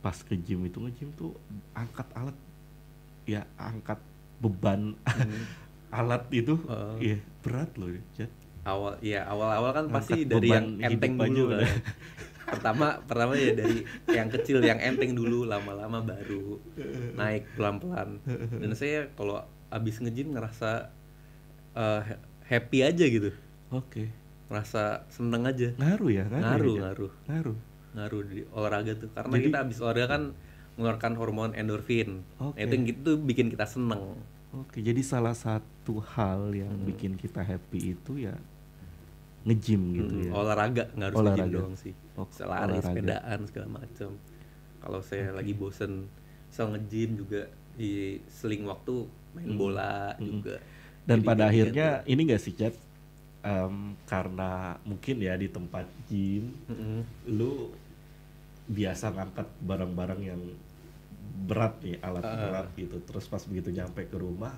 Pas 0.01 0.17
ke 0.17 0.33
gym 0.35 0.65
itu 0.65 0.81
nge-gym 0.81 1.13
tuh 1.13 1.37
angkat 1.73 2.09
alat 2.13 2.37
ya 3.23 3.45
angkat 3.55 4.01
beban 4.39 4.97
Hmm. 5.05 5.45
alat 5.95 6.25
itu 6.31 6.57
Heeh. 6.59 6.95
iya 6.99 7.17
berat 7.39 7.71
loh, 7.77 7.93
Jat. 8.13 8.33
awal 8.65 8.97
ya 8.99 9.23
awal-awal 9.25 9.71
kan 9.71 9.85
pasti 9.89 10.23
Ngangkat 10.23 10.33
dari 10.33 10.49
yang 10.49 10.67
enteng 10.81 11.15
dulu 11.15 11.43
udah. 11.49 11.61
kan 11.61 11.69
pertama 12.45 12.87
pertama 13.03 13.33
ya 13.35 13.53
dari 13.53 13.79
yang 14.09 14.29
kecil 14.29 14.59
yang 14.61 14.79
enteng 14.79 15.13
dulu 15.13 15.45
lama-lama 15.45 16.01
baru 16.01 16.57
naik 17.19 17.45
pelan-pelan 17.53 18.19
dan 18.57 18.71
saya 18.73 19.11
kalau 19.13 19.45
abis 19.73 19.99
nge-gym 19.99 20.33
ngerasa 20.33 20.93
uh, 21.73 22.01
ha- 22.01 22.21
happy 22.45 22.79
aja 22.81 23.05
gitu 23.05 23.33
Oke. 23.71 24.13
ngerasa 24.47 25.09
seneng 25.09 25.43
aja 25.45 25.73
Ngaruh 25.75 26.11
ya, 26.11 26.25
ngaruh. 26.27 26.45
ngaruh 26.45 26.69
ya, 26.69 26.83
ngaruh 26.83 27.13
Ngaruh. 27.27 27.59
ngaruh 27.93 28.23
di 28.25 28.39
olahraga 28.51 28.93
tuh 28.95 29.09
karena 29.11 29.33
Jadi- 29.33 29.45
kita 29.47 29.59
abis 29.61 29.77
olahraga 29.79 30.09
kan 30.11 30.23
mengeluarkan 30.73 31.13
hormon 31.15 31.51
endorfin 31.53 32.21
Oke. 32.39 32.55
nah, 32.55 32.63
itu 32.63 32.73
yang 32.75 32.85
gitu 32.87 33.11
bikin 33.19 33.49
kita 33.49 33.65
seneng 33.65 34.17
Oke, 34.53 34.79
jadi 34.79 35.01
salah 35.01 35.33
satu 35.33 35.97
hal 36.07 36.53
yang 36.53 36.69
Hmm. 36.71 36.85
bikin 36.87 37.17
kita 37.17 37.41
happy 37.41 37.97
itu 37.97 38.21
ya 38.23 38.37
nge-gym 39.43 39.83
gitu 39.93 40.15
Mm, 40.15 40.23
ya. 40.23 40.33
olahraga 40.33 40.85
nggak 40.93 41.09
harus 41.09 41.19
Olahraga. 41.19 41.43
nge-gym 41.43 41.57
doang 41.59 41.75
sih 41.75 41.93
bisa 42.15 42.45
lari 42.45 42.63
olahraga. 42.71 42.87
sepedaan 42.87 43.39
segala 43.45 43.69
macam 43.75 44.11
kalau 44.79 45.01
saya 45.01 45.27
lagi 45.31 45.53
bosen 45.53 46.07
bisa 46.47 46.63
nge-gym 46.65 47.11
juga 47.17 47.43
di 47.73 47.93
seling 48.29 48.63
waktu 48.63 49.09
main 49.33 49.51
bola 49.53 50.13
Mm. 50.17 50.25
juga 50.25 50.57
Dan 51.03 51.19
Jadi 51.19 51.27
pada 51.27 51.43
akhirnya 51.47 51.89
gitu. 52.01 52.11
ini 52.11 52.21
gak 52.27 52.41
sih 52.41 52.55
Chat? 52.55 52.75
Em, 53.43 53.77
karena 54.05 54.51
mungkin 54.83 55.19
ya 55.19 55.35
di 55.35 55.49
tempat 55.49 55.83
gym 56.07 56.55
Mm-mm. 56.65 57.03
lu 57.29 57.75
biasa 58.65 59.11
ngangkat 59.11 59.51
barang-barang 59.61 60.21
yang 60.23 60.43
berat 61.43 61.75
nih 61.83 61.99
alat 61.99 62.23
Ah. 62.23 62.39
berat 62.39 62.69
gitu 62.73 63.03
terus 63.03 63.27
pas 63.27 63.43
begitu 63.43 63.69
nyampe 63.69 64.07
ke 64.07 64.15
rumah 64.15 64.55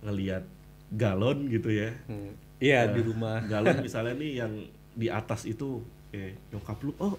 ngelihat 0.00 0.46
galon 0.92 1.48
gitu 1.48 1.68
ya 1.68 1.90
Hmm. 2.06 2.38
iya 2.58 2.86
Nah, 2.86 2.94
di 2.94 3.00
rumah 3.02 3.36
galon 3.42 3.82
misalnya 3.82 4.14
nih 4.14 4.32
yang 4.38 4.52
di 4.92 5.08
atas 5.08 5.42
itu 5.42 5.82
eh 6.12 6.38
nyokap 6.52 6.78
lu 6.82 6.92
oh 6.98 7.18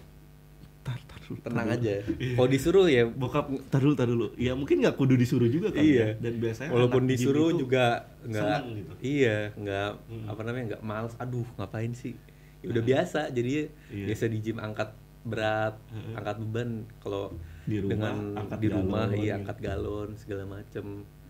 tar, 0.80 0.96
tar 1.04 1.13
dulu, 1.13 1.13
tar 1.13 1.13
tenang 1.42 1.70
aja 1.70 1.94
Iya. 2.20 2.36
kalau 2.36 2.50
disuruh 2.50 2.86
ya 2.86 3.04
bokap 3.06 3.46
tar 3.68 3.80
dulu 3.80 3.94
tar 3.94 4.06
dulu 4.06 4.28
ya 4.36 4.54
mungkin 4.54 4.80
nggak 4.80 4.94
kudu 4.94 5.16
disuruh 5.16 5.48
juga 5.48 5.70
kan 5.70 5.82
Iya. 5.82 6.06
ya. 6.06 6.10
dan 6.20 6.34
biasanya 6.38 6.70
walaupun 6.70 7.02
disuruh 7.06 7.50
itu 7.50 7.60
juga 7.62 7.86
nggak 8.22 8.60
gitu. 8.76 8.94
iya 9.02 9.38
nggak 9.54 9.90
Mm. 10.06 10.26
apa 10.28 10.42
namanya 10.42 10.66
nggak 10.70 10.84
males 10.84 11.14
aduh 11.16 11.48
ngapain 11.56 11.92
sih 11.92 12.14
ya 12.60 12.68
udah 12.70 12.84
biasa 12.84 13.20
jadi 13.30 13.68
Iya. 13.90 14.06
biasa 14.08 14.24
di 14.26 14.38
gym 14.40 14.58
angkat 14.58 14.90
berat 15.24 15.76
Heeh. 15.90 16.16
angkat 16.16 16.36
beban 16.38 16.70
kalau 16.98 17.32
di 17.64 17.80
rumah 17.80 17.90
dengan 17.90 18.16
angkat 18.38 18.60
di 18.60 18.68
rumah 18.70 19.04
galon 19.06 19.16
iya 19.16 19.24
gitu. 19.26 19.38
angkat 19.40 19.58
galon 19.60 20.10
segala 20.16 20.44
macem 20.46 20.86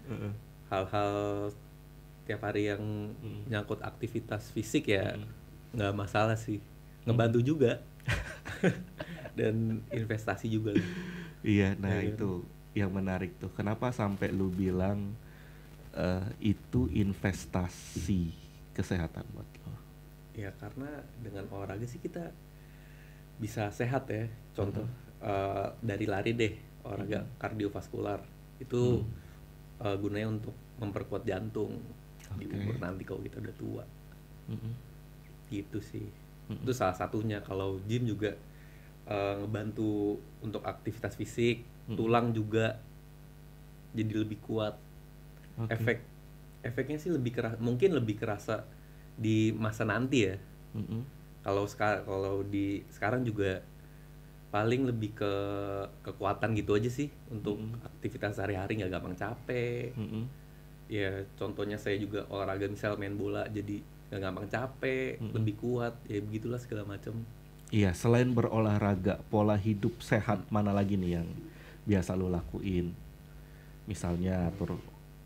Heeh. 0.06 0.32
hal-hal 0.68 1.14
tiap 2.24 2.42
hari 2.42 2.64
yang 2.68 2.82
Mm. 3.20 3.50
nyangkut 3.50 3.80
aktivitas 3.80 4.50
fisik 4.50 4.90
ya 4.90 5.14
Mm. 5.14 5.30
nggak 5.74 5.94
masalah 5.94 6.34
sih 6.34 6.58
ngebantu 7.04 7.40
juga 7.40 7.82
dan 9.38 9.82
investasi 9.94 10.48
juga 10.52 10.78
Iya, 11.44 11.76
nah 11.84 12.00
Iya. 12.00 12.10
itu 12.10 12.44
yang 12.74 12.92
menarik 12.96 13.36
tuh. 13.42 13.52
Kenapa 13.58 13.92
sampai 13.94 14.32
lu 14.32 14.48
bilang 14.50 15.00
eh, 15.96 16.26
itu 16.56 16.82
investasi 16.94 18.32
kesehatan 18.78 19.26
buat 19.36 19.50
lo? 19.66 19.74
ya 20.34 20.50
karena 20.62 20.90
dengan 21.22 21.46
olahraga 21.54 21.86
sih 21.86 22.02
kita 22.02 22.34
bisa 23.42 23.70
sehat 23.74 24.08
ya 24.10 24.26
contoh 24.58 24.86
eh, 25.22 25.68
dari 25.82 26.06
lari 26.08 26.32
deh 26.38 26.54
olahraga 26.86 27.26
kardiovaskular 27.42 28.22
itu 28.62 29.04
eh, 29.84 29.98
gunanya 30.02 30.30
untuk 30.36 30.56
memperkuat 30.82 31.24
jantung 31.28 31.74
di 32.40 32.46
Oke. 32.46 32.58
umur 32.58 32.76
nanti 32.82 33.04
kalau 33.08 33.22
kita 33.24 33.38
udah 33.44 33.56
tua 33.58 33.84
Mm-mm. 34.50 34.74
gitu 35.52 35.80
sih 35.84 36.08
Mm-mm. 36.50 36.60
itu 36.64 36.72
salah 36.76 36.96
satunya 36.96 37.44
kalau 37.44 37.78
gym 37.88 38.08
juga 38.08 38.36
eh, 39.08 39.36
ngebantu 39.44 40.18
untuk 40.40 40.64
aktivitas 40.64 41.16
fisik 41.16 41.64
Mm-mm. 41.88 41.98
tulang 42.00 42.32
juga 42.32 42.80
jadi 43.94 44.26
lebih 44.26 44.40
kuat. 44.42 44.76
Oke. 45.54 45.70
efek 45.70 45.98
efeknya 46.66 46.98
sih 46.98 47.14
lebih 47.14 47.30
keras 47.36 47.62
mungkin 47.62 47.94
lebih 47.94 48.18
kerasa 48.18 48.66
di 49.14 49.54
masa 49.54 49.86
nanti 49.86 50.26
ya. 50.26 50.36
Kalau 51.44 51.68
sekarang 51.70 52.02
kalau 52.08 52.42
di 52.42 52.82
sekarang 52.90 53.22
juga 53.22 53.62
paling 54.50 54.86
lebih 54.86 55.18
ke 55.18 55.34
kekuatan 56.06 56.54
gitu 56.58 56.78
aja 56.78 56.90
sih 56.90 57.10
untuk 57.30 57.58
aktivitas 57.86 58.38
sehari-hari 58.38 58.82
nggak 58.82 58.94
gampang 58.94 59.18
capek. 59.18 59.94
Mm-mm. 59.98 60.26
ya 60.92 61.26
contohnya 61.40 61.80
saya 61.80 61.98
juga 61.98 62.28
olahraga 62.30 62.70
misal 62.70 63.00
main 63.00 63.16
bola 63.18 63.48
jadi 63.50 63.82
nggak 64.14 64.22
gampang 64.22 64.48
capek 64.52 65.18
lebih 65.34 65.56
kuat 65.58 65.98
ya 66.06 66.22
begitulah 66.22 66.62
segala 66.62 66.86
macam 66.86 67.18
Iya, 67.74 67.90
selain 67.98 68.30
berolahraga, 68.38 69.18
pola 69.34 69.58
hidup 69.58 69.98
sehat 70.06 70.46
mana 70.54 70.70
lagi 70.70 70.94
nih 70.94 71.18
yang 71.18 71.30
biasa 71.90 72.14
lo 72.14 72.30
lakuin? 72.30 72.94
Misalnya 73.90 74.54
atur 74.54 74.78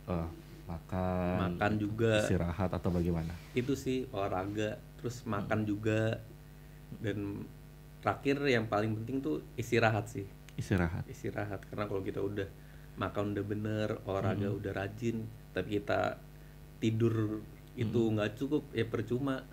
eh, 0.08 0.30
makan, 0.64 1.60
makan 1.60 1.74
juga. 1.76 2.24
istirahat 2.24 2.72
atau 2.72 2.88
bagaimana? 2.88 3.36
itu 3.52 3.76
sih 3.76 4.08
olahraga 4.16 4.80
terus 4.96 5.28
makan 5.28 5.68
juga. 5.68 6.24
Dan 7.04 7.44
terakhir 8.00 8.40
yang 8.48 8.72
paling 8.72 8.96
penting 9.04 9.20
tuh 9.20 9.44
istirahat 9.60 10.08
sih. 10.08 10.24
Istirahat. 10.56 11.04
istirahat 11.06 11.62
karena 11.70 11.86
kalau 11.86 12.02
kita 12.02 12.18
udah 12.18 12.48
makan 12.98 13.38
udah 13.38 13.46
bener 13.46 13.90
olahraga 14.10 14.50
udah 14.50 14.74
rajin 14.74 15.22
tapi 15.54 15.78
kita 15.78 16.18
tidur 16.82 17.46
itu 17.78 18.02
nggak 18.10 18.34
cukup 18.42 18.66
ya 18.74 18.90
percuma 18.90 19.46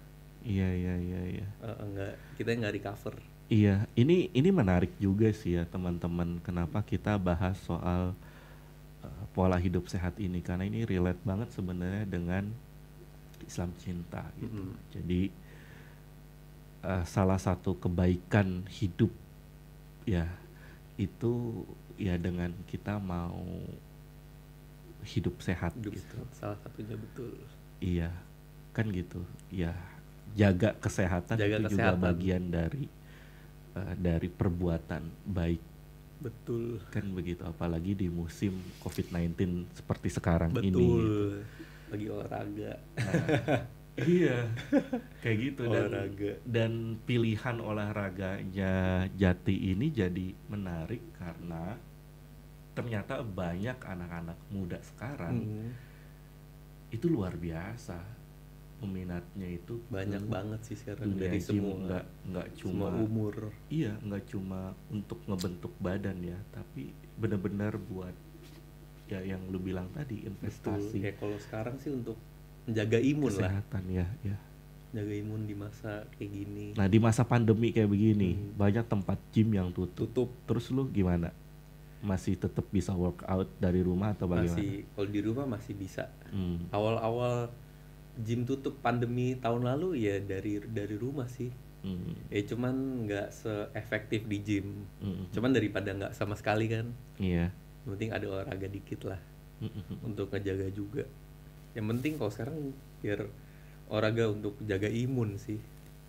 Iya, 0.44 0.68
iya, 0.76 0.94
iya, 1.00 1.20
iya. 1.40 1.48
Eh, 1.64 1.76
nggak 1.92 2.12
kita 2.36 2.50
nggak 2.60 2.74
recover 2.76 3.14
Iya, 3.48 3.84
ini 3.92 4.32
ini 4.32 4.48
menarik 4.48 4.92
juga 4.96 5.28
sih 5.32 5.56
ya 5.60 5.64
teman-teman. 5.68 6.40
Kenapa 6.40 6.80
kita 6.80 7.20
bahas 7.20 7.60
soal 7.60 8.16
uh, 9.04 9.24
pola 9.36 9.60
hidup 9.60 9.84
sehat 9.88 10.16
ini? 10.16 10.40
Karena 10.40 10.64
ini 10.64 10.88
relate 10.88 11.20
banget 11.24 11.52
sebenarnya 11.52 12.08
dengan 12.08 12.48
Islam 13.44 13.70
cinta 13.76 14.24
gitu. 14.40 14.64
Mm-mm. 14.64 14.80
Jadi 14.96 15.20
uh, 16.88 17.04
salah 17.04 17.36
satu 17.40 17.76
kebaikan 17.76 18.64
hidup 18.68 19.12
ya 20.08 20.28
itu 21.00 21.64
ya 22.00 22.14
dengan 22.20 22.52
kita 22.68 22.96
mau 22.96 23.44
hidup 25.04 25.36
sehat 25.44 25.76
hidup 25.76 25.92
gitu. 25.94 26.16
sehat 26.16 26.28
salah 26.32 26.58
satunya 26.64 26.96
betul 26.96 27.32
Iya, 27.84 28.08
kan 28.72 28.88
gitu. 28.88 29.20
Ya, 29.52 29.76
jaga 30.34 30.74
kesehatan 30.76 31.36
Jaga 31.36 31.56
itu 31.56 31.64
kesehatan. 31.68 31.94
juga 31.94 32.04
bagian 32.04 32.42
dari 32.46 32.84
eh, 33.72 33.94
dari 33.96 34.28
perbuatan 34.28 35.02
baik 35.24 35.62
betul 36.16 36.80
kan 36.88 37.04
begitu. 37.08 37.42
Apalagi 37.42 37.92
di 37.94 38.08
musim 38.08 38.52
COVID-19 38.80 39.34
seperti 39.74 40.08
sekarang 40.10 40.50
betul 40.50 40.64
ini. 40.64 40.74
gitu. 40.74 41.14
lagi 41.86 42.06
olahraga 42.08 42.72
Iya, 43.94 44.50
kayak 45.20 45.38
gitu 45.38 45.62
dan 45.64 45.86
olahraga 45.86 46.32
dan 46.42 46.72
pilihan 47.00 47.56
olahraganya 47.56 48.74
Jati 49.08 49.70
ini 49.70 49.86
jadi 49.88 50.34
menarik 50.44 50.98
karena 51.14 51.78
ternyata 52.72 53.22
banyak 53.22 53.78
anak-anak 53.78 54.38
muda 54.48 54.82
sekarang 54.82 55.36
Mm. 55.38 55.70
itu 56.90 57.06
luar 57.06 57.38
biasa 57.38 58.02
peminatnya 58.84 59.48
itu 59.48 59.80
banyak 59.88 60.22
banget 60.28 60.60
sih 60.62 60.76
sekarang. 60.76 61.16
dari 61.16 61.40
semua 61.40 61.74
nggak 61.80 62.04
nggak 62.28 62.46
semua 62.52 62.92
cuma 62.92 63.00
umur. 63.00 63.34
Iya 63.72 63.96
nggak 63.98 64.24
cuma 64.28 64.60
untuk 64.92 65.18
ngebentuk 65.24 65.72
badan 65.80 66.20
ya 66.20 66.36
tapi 66.52 66.92
benar-benar 67.16 67.80
buat 67.80 68.12
ya 69.04 69.24
yang 69.24 69.40
lu 69.48 69.56
bilang 69.56 69.88
tadi 69.92 70.28
betul. 70.28 70.36
Investasi 70.36 70.96
ya 71.00 71.12
kalau 71.16 71.36
sekarang 71.40 71.76
sih 71.80 71.90
untuk 71.90 72.20
menjaga 72.64 73.00
imun 73.00 73.32
lah. 73.40 73.50
Kesehatan 73.50 73.84
ya 73.88 74.06
ya. 74.20 74.36
Jaga 74.94 75.10
imun 75.10 75.42
di 75.42 75.56
masa 75.58 76.06
kayak 76.14 76.30
gini. 76.30 76.66
Nah 76.78 76.86
di 76.86 76.98
masa 77.02 77.26
pandemi 77.26 77.74
kayak 77.74 77.90
begini 77.90 78.30
Hmm. 78.36 78.54
banyak 78.54 78.84
tempat 78.86 79.18
gym 79.32 79.50
yang 79.50 79.74
tutup. 79.74 80.06
Tutup. 80.06 80.28
Terus 80.46 80.70
lu 80.70 80.86
gimana? 80.86 81.34
Masih 81.98 82.36
tetap 82.36 82.68
bisa 82.68 82.92
workout 82.92 83.48
dari 83.58 83.80
rumah 83.80 84.12
atau 84.12 84.28
bagaimana? 84.28 84.54
Masih 84.54 84.84
kalau 84.92 85.08
di 85.08 85.20
rumah 85.24 85.46
masih 85.48 85.72
bisa. 85.74 86.04
Hmm, 86.30 86.68
awal-awal 86.70 87.48
gym 88.22 88.46
tutup 88.46 88.78
pandemi 88.78 89.34
tahun 89.34 89.66
lalu 89.66 89.98
ya 89.98 90.22
dari 90.22 90.62
dari 90.62 90.94
rumah 90.94 91.26
sih. 91.26 91.50
Hmm, 91.84 92.16
ya 92.32 92.40
cuman 92.48 93.04
nggak 93.04 93.28
seefektif 93.34 94.24
di 94.24 94.38
gym. 94.40 94.88
Hmm, 95.04 95.28
cuman 95.34 95.52
daripada 95.52 95.92
nggak 95.92 96.12
sama 96.16 96.32
sekali 96.38 96.70
kan. 96.70 96.88
Iya. 97.20 97.52
Yang 97.84 97.90
penting 97.98 98.10
ada 98.16 98.26
olahraga 98.30 98.68
dikit 98.70 99.00
lah 99.04 99.20
hmm. 99.60 100.00
untuk 100.06 100.32
ngejaga 100.32 100.68
juga. 100.72 101.04
Yang 101.76 101.86
penting 101.92 102.12
kalau 102.16 102.32
sekarang 102.32 102.58
biar 103.04 103.20
olahraga 103.92 104.32
untuk 104.32 104.54
jaga 104.64 104.88
imun 104.88 105.36
sih. 105.36 105.60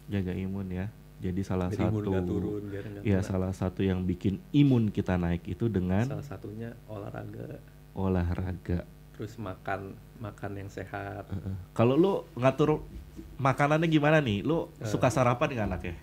Jaga 0.07 0.31
imun 0.31 0.67
ya. 0.71 0.87
Jadi 1.19 1.41
salah 1.47 1.71
imun 1.71 2.03
satu 2.03 2.23
turun 2.27 2.63
ya 2.71 2.81
kena. 2.83 3.23
salah 3.23 3.51
satu 3.55 3.81
yang 3.81 4.03
bikin 4.03 4.39
imun 4.51 4.91
kita 4.91 5.15
naik 5.15 5.47
itu 5.47 5.71
dengan 5.71 6.03
salah 6.05 6.27
satunya 6.27 6.75
olahraga. 6.91 7.59
olahraga. 7.95 8.83
Terus 9.15 9.39
makan 9.39 9.95
makan 10.17 10.51
yang 10.57 10.69
sehat. 10.69 11.27
Kalau 11.71 11.93
lu 11.93 12.13
ngatur 12.33 12.81
makanannya 13.35 13.85
gimana 13.85 14.19
nih? 14.19 14.41
Lu 14.41 14.71
Eh. 14.75 14.85
suka 14.85 15.07
sarapan 15.07 15.49
nggak 15.49 15.69
anaknya? 15.69 15.95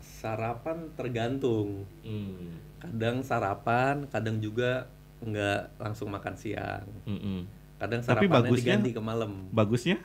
sarapan 0.00 0.76
tergantung 0.92 1.88
Hmm. 2.00 2.60
kadang 2.76 3.24
sarapan 3.24 4.04
kadang 4.06 4.36
juga 4.36 4.84
nggak 5.18 5.80
langsung 5.80 6.08
makan 6.08 6.36
siang 6.36 6.84
Mm-mm. 7.06 7.48
kadang 7.78 8.00
Tapi 8.00 8.28
sarapannya 8.28 8.36
bagusnya- 8.44 8.76
diganti 8.76 8.90
ke 8.92 9.00
malam 9.00 9.48
Bagusnya? 9.48 9.96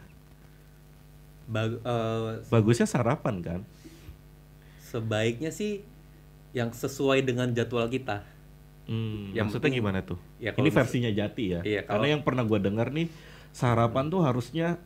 Bag- 1.45 1.83
eh, 1.83 2.31
Bagusnya 2.47 2.87
sarapan 2.87 3.35
kan? 3.39 3.61
sebaiknya 4.81 5.51
sih 5.51 5.83
yang 6.51 6.71
sesuai 6.71 7.19
dengan 7.21 7.51
jadwal 7.51 7.91
kita 7.91 8.23
Hmm, 8.85 9.33
Yang 9.33 9.45
maksudnya 9.49 9.61
penting- 9.65 9.79
gimana 9.81 9.99
tuh? 10.01 10.17
ya 10.37 10.51
Ini 10.53 10.69
versinya 10.69 11.09
Jati 11.09 11.45
ya. 11.49 11.59
Iya, 11.61 11.81
Karena 11.83 11.97
kalau- 11.97 12.11
yang 12.11 12.21
pernah 12.21 12.43
gua 12.43 12.59
dengar 12.59 12.87
nih 12.89 13.07
sarapan 13.49 14.05
tuh 14.07 14.21
harusnya 14.21 14.77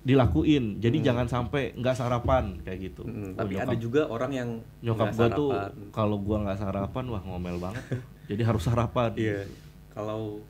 dilakuin. 0.00 0.78
Jadi 0.78 1.00
Hmm. 1.00 1.06
jangan 1.06 1.26
sampai 1.26 1.72
nggak 1.74 1.96
sarapan 1.96 2.60
kayak 2.60 2.78
gitu. 2.84 3.02
Mm, 3.02 3.32
Oh, 3.32 3.40
tapi 3.40 3.52
nyokap- 3.54 3.64
ada 3.64 3.76
juga 3.78 4.00
orang 4.06 4.32
yang 4.32 4.48
nyokap 4.80 5.08
gua 5.10 5.28
tuh 5.30 5.50
kalau 5.90 6.16
gua 6.18 6.36
nggak 6.44 6.58
sarapan 6.58 7.04
wah 7.08 7.22
ngomel 7.22 7.56
banget. 7.56 7.84
Jadi 8.26 8.42
harus 8.42 8.62
sarapan. 8.62 9.10
Iya. 9.14 9.48
Kalau 9.90 10.44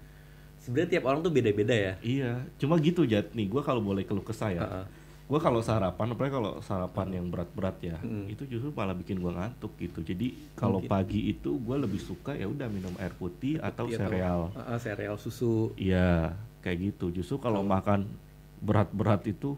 sebenarnya 0.59 0.91
tiap 0.91 1.05
orang 1.05 1.21
tuh 1.21 1.31
beda-beda 1.31 1.71
ya. 1.71 1.93
Iya, 2.01 2.49
cuma 2.57 2.75
gitu 2.79 3.05
Jat 3.05 3.31
nih. 3.31 3.47
Gua 3.47 3.61
kalau 3.61 3.79
boleh 3.79 4.03
keluh 4.03 4.25
kesah 4.25 4.51
ya. 4.51 4.63
Heeh. 4.65 4.85
Gua 5.25 5.41
kalau 5.41 5.65
sarapan, 5.65 6.13
apalagi 6.13 6.37
kalau 6.37 6.53
sarapan 6.61 7.09
yang 7.11 7.27
berat-berat 7.33 7.77
ya, 7.81 7.97
Mm. 7.97 8.29
itu 8.29 8.45
justru 8.45 8.69
malah 8.71 8.93
bikin 8.93 9.17
gua 9.17 9.33
ngantuk 9.33 9.73
gitu. 9.79 10.05
Jadi 10.05 10.37
kalau 10.53 10.85
pagi 10.85 11.33
itu 11.33 11.57
gua 11.59 11.81
lebih 11.81 11.97
suka 11.97 12.37
ya 12.37 12.45
udah 12.45 12.69
minum 12.69 12.93
air 13.01 13.09
putih 13.11 13.57
atau 13.57 13.89
Iya, 13.89 13.99
sereal. 13.99 14.53
Heeh, 14.53 14.79
sereal 14.79 15.17
susu. 15.17 15.73
Iya, 15.75 16.37
kayak 16.61 16.93
gitu. 16.93 17.09
Justru 17.11 17.41
kalau 17.41 17.65
makan 17.65 18.05
berat-berat 18.61 19.25
itu 19.25 19.57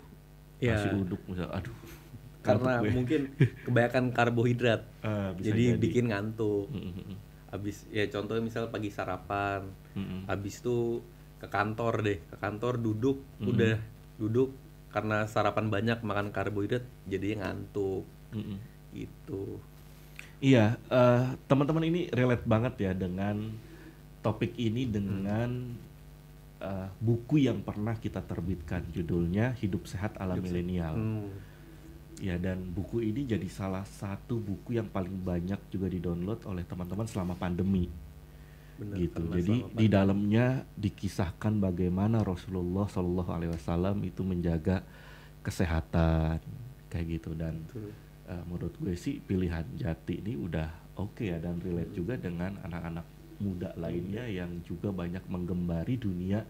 Iya. 0.56 0.78
nasi 0.78 0.88
uduk 0.94 1.18
misal, 1.26 1.50
aduh. 1.50 1.74
Karena 2.46 2.78
gue. 2.78 2.94
mungkin 2.94 3.20
kebanyakan 3.66 4.14
karbohidrat. 4.14 4.82
Ah, 5.02 5.34
bisa 5.34 5.50
jadi, 5.50 5.74
jadi. 5.74 5.82
bikin 5.82 6.04
ngantuk. 6.08 6.70
Mm, 6.70 6.78
mm, 6.80 6.94
mm, 7.04 7.16
Habis 7.46 7.76
ya 7.88 8.06
contohnya 8.06 8.42
misal 8.44 8.70
pagi 8.70 8.86
sarapan, 8.86 9.66
mm, 9.94 9.98
mm. 9.98 10.20
habis 10.26 10.62
itu 10.62 11.02
ke 11.38 11.46
kantor 11.46 12.06
deh, 12.06 12.18
ke 12.22 12.36
kantor 12.38 12.78
duduk, 12.78 13.18
Mm. 13.38 13.46
udah 13.50 13.74
duduk 14.16 14.50
karena 14.96 15.28
sarapan 15.28 15.68
banyak 15.68 16.00
makan 16.00 16.32
karbohidrat 16.32 16.88
jadinya 17.04 17.52
ngantuk 17.52 18.08
Mm, 18.34 18.42
mm. 18.42 18.58
gitu. 18.96 19.42
Iya, 20.42 20.76
eh, 20.92 21.24
teman-teman 21.48 21.84
ini 21.88 22.12
relate 22.12 22.44
banget 22.44 22.74
ya 22.90 22.92
dengan 22.92 23.54
topik 24.20 24.52
ini 24.60 24.84
dengan 24.84 25.72
eh, 26.60 26.88
buku 27.00 27.46
yang 27.46 27.64
pernah 27.64 27.96
kita 27.96 28.20
terbitkan 28.24 28.84
judulnya 28.92 29.56
Hidup 29.56 29.88
Sehat 29.88 30.16
ala 30.20 30.36
Milenial. 30.36 30.96
Hmm. 30.96 31.32
Ya 32.16 32.40
dan 32.40 32.72
buku 32.72 33.04
ini 33.04 33.28
jadi 33.28 33.44
salah 33.48 33.84
satu 33.84 34.40
buku 34.40 34.80
yang 34.80 34.88
paling 34.88 35.12
banyak 35.20 35.60
juga 35.68 35.88
didownload 35.92 36.48
oleh 36.48 36.64
teman-teman 36.64 37.04
selama 37.04 37.36
pandemi. 37.36 37.92
Bener, 38.76 38.96
gitu. 39.00 39.22
Jadi 39.32 39.56
di 39.72 39.86
dalamnya 39.88 40.68
dikisahkan 40.76 41.56
bagaimana 41.56 42.20
Rasulullah 42.20 42.84
Shallallahu 42.84 43.30
Alaihi 43.32 43.52
Wasallam 43.56 43.96
itu 44.04 44.20
menjaga 44.20 44.84
kesehatan 45.40 46.42
kayak 46.92 47.06
gitu 47.20 47.32
dan 47.32 47.64
Betul. 47.64 47.90
eh, 48.28 48.42
menurut 48.44 48.74
gue 48.76 48.94
sih 48.98 49.22
pilihan 49.22 49.64
Jati 49.78 50.20
ini 50.20 50.36
udah 50.36 50.68
oke 51.00 51.24
ya 51.24 51.40
dan 51.40 51.56
relate 51.62 51.92
juga 51.96 52.20
dengan 52.20 52.58
anak-anak 52.64 53.06
muda 53.40 53.72
lainnya 53.76 54.24
yang 54.28 54.64
juga 54.64 54.92
banyak 54.92 55.24
menggembari 55.28 55.96
dunia 56.00 56.44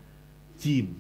gym 0.59 0.99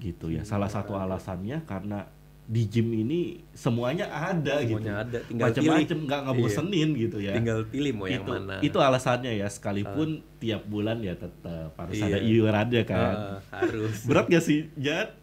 gitu 0.00 0.32
ya. 0.32 0.42
Salah 0.42 0.70
satu 0.72 0.96
alasannya 0.96 1.62
karena 1.68 2.08
di 2.50 2.66
gym 2.66 2.90
ini 2.90 3.46
semuanya 3.52 4.10
ada 4.10 4.58
Semuanya 4.58 4.66
gitu. 4.66 4.90
ada, 4.90 5.18
tinggal 5.22 5.46
Macam-macam 5.48 5.98
nggak 6.02 6.20
ngebosenin 6.26 6.88
gitu 6.98 7.18
ya. 7.18 7.32
tinggal 7.32 7.62
pilih 7.64 7.92
mau 7.94 8.04
yang 8.04 8.20
itu, 8.20 8.32
mana 8.32 8.56
itu 8.58 8.74
alasannya 8.76 9.32
ya 9.36 9.46
sekalipun 9.46 10.08
tiap 10.36 10.66
bulan 10.66 10.98
ya 10.98 11.14
tetap 11.14 11.70
harus 11.72 11.94
Iya. 11.94 12.06
ada 12.08 12.18
iurannya 12.18 12.82
kan. 12.82 13.14
Heeh, 13.14 13.38
harus 13.54 13.96
Berat 14.10 14.26
gak 14.26 14.42
sih 14.42 14.66
Jat? 14.74 15.14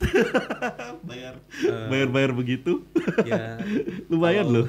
bayar 1.10 1.36
bayar 1.90 2.08
bayar 2.08 2.32
begitu? 2.32 2.88
ya 3.22 3.60
Lumayan 4.10 4.48
kalau- 4.48 4.64
loh. 4.64 4.68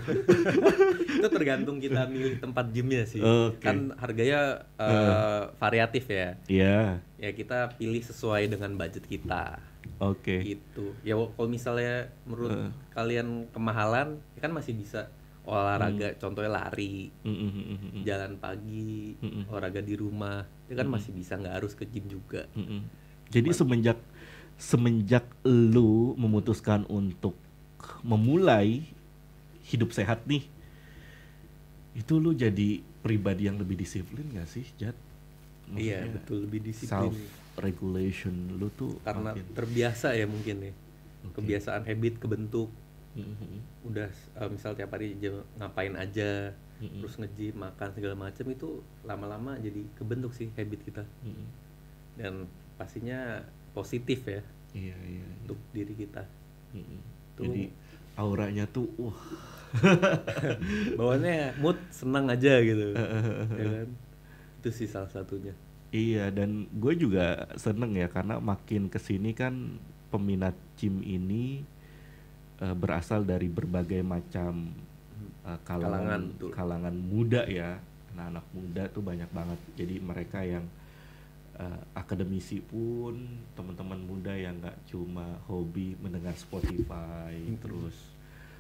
itu 1.09 1.29
tergantung 1.29 1.79
kita 1.79 2.07
milih 2.07 2.38
tempat 2.38 2.66
gymnya 2.68 3.03
sih 3.05 3.18
Oke. 3.18 3.59
kan 3.61 3.94
harganya 3.94 4.66
eh, 4.75 5.42
variatif 5.55 6.05
ya 6.07 6.35
Iya. 6.44 6.79
ya 7.14 7.31
kita 7.33 7.71
pilih 7.73 8.03
sesuai 8.03 8.47
dengan 8.49 8.75
budget 8.75 9.05
kita 9.05 9.62
Oke. 9.99 10.37
gitu 10.47 10.95
ya 11.03 11.15
w- 11.15 11.35
kalau 11.35 11.49
misalnya 11.49 12.07
menurut 12.23 12.55
Eh. 12.55 12.71
kalian 12.93 13.51
kemahalan 13.51 14.23
ya 14.35 14.41
kan 14.41 14.53
masih 14.53 14.73
bisa 14.73 15.11
olahraga 15.43 16.13
Hmm. 16.13 16.19
contohnya 16.21 16.53
lari 16.53 17.09
Mm, 17.23 17.31
mm, 17.31 17.51
mm, 17.51 17.65
mm, 17.65 17.79
mm. 17.99 18.03
jalan 18.05 18.33
pagi 18.37 19.17
Mm-mm. 19.19 19.49
olahraga 19.49 19.81
di 19.81 19.95
rumah 19.95 20.45
itu 20.69 20.77
kan 20.77 20.87
masih 20.87 21.11
bisa 21.11 21.35
nggak 21.35 21.55
harus 21.57 21.73
ke 21.73 21.83
gym 21.85 22.07
juga 22.07 22.47
Mm-mm. 22.53 22.85
Jadi 23.29 23.49
semenjak 23.51 23.99
semenjak 24.55 25.25
lu 25.43 26.15
memutuskan 26.15 26.87
untuk 26.87 27.37
memulai 28.01 28.83
hidup 29.65 29.93
sehat 29.93 30.25
nih, 30.25 30.49
itu 31.93 32.15
lu 32.17 32.33
jadi 32.33 32.81
pribadi 32.99 33.47
yang 33.47 33.55
lebih 33.55 33.77
disiplin 33.77 34.25
gak 34.33 34.49
sih, 34.49 34.65
Jat? 34.75 34.97
iya 35.71 36.09
betul 36.09 36.49
lebih 36.49 36.65
disiplin 36.65 37.13
Self 37.13 37.17
regulation 37.59 38.33
lu 38.55 38.71
tuh 38.71 38.97
karena 39.01 39.33
makin- 39.33 39.53
terbiasa 39.53 40.12
ya 40.12 40.25
mungkin 40.25 40.57
nih 40.61 40.75
Oke. 41.25 41.35
kebiasaan 41.37 41.83
habit 41.85 42.14
kebentuk 42.16 42.71
Mm-mm. 43.12 43.59
udah 43.85 44.07
eh, 44.09 44.49
misal 44.49 44.73
tiap 44.73 44.90
hari 44.90 45.18
jam- 45.18 45.42
ngapain 45.57 45.92
aja 45.92 46.55
Mm-mm. 46.79 47.03
terus 47.03 47.14
nge-gym 47.16 47.57
makan 47.57 47.90
segala 47.90 48.14
macam 48.14 48.47
itu 48.47 48.68
lama-lama 49.03 49.57
jadi 49.57 49.83
kebentuk 49.92 50.31
sih 50.31 50.49
habit 50.53 50.81
kita 50.83 51.03
Mm-mm. 51.21 51.47
dan 52.14 52.47
pastinya 52.75 53.42
positif 53.73 54.23
ya 54.23 54.42
Iya 54.71 54.94
iya. 55.01 55.25
iya. 55.25 55.27
untuk 55.42 55.59
diri 55.71 55.94
kita 55.94 56.23
Mm-mm. 56.71 57.01
Tuh. 57.35 57.44
Jadi 57.44 57.71
auranya 58.14 58.66
tuh 58.66 58.87
wah. 58.97 59.14
bawaannya 60.94 61.59
mood 61.59 61.79
senang 61.90 62.27
aja 62.27 62.57
gitu 62.59 62.94
ya 63.61 63.66
kan 63.75 63.88
itu 64.59 64.68
sih 64.73 64.87
salah 64.87 65.09
satunya 65.09 65.53
Iya 65.88 66.29
dan 66.29 66.68
gue 66.68 66.92
juga 66.94 67.48
seneng 67.57 67.96
ya 67.96 68.07
karena 68.07 68.37
makin 68.37 68.87
ke 68.87 69.01
sini 69.01 69.33
kan 69.33 69.81
peminat 70.09 70.53
gym 70.77 71.01
ini 71.01 71.64
eh, 72.59 72.74
berasal 72.77 73.24
dari 73.24 73.48
berbagai 73.48 74.05
macam 74.05 74.68
eh, 75.44 75.59
Kalangan, 75.64 75.64
kalangan 75.64 76.20
betul. 76.29 76.51
kalangan 76.53 76.94
muda 76.94 77.42
ya 77.48 77.81
anak-anak 78.12 78.46
muda 78.53 78.83
tuh 78.90 79.01
banyak 79.01 79.31
banget 79.33 79.61
jadi 79.74 79.94
mereka 79.98 80.38
yang 80.44 80.64
eh, 81.57 81.81
akademisi 81.96 82.61
pun 82.61 83.16
teman-teman 83.57 83.96
muda 83.98 84.37
yang 84.37 84.61
nggak 84.61 84.77
cuma 84.87 85.40
hobi 85.48 85.96
mendengar 85.98 86.37
Spotify 86.37 87.33
Mhm. 87.33 87.59
terus 87.59 87.96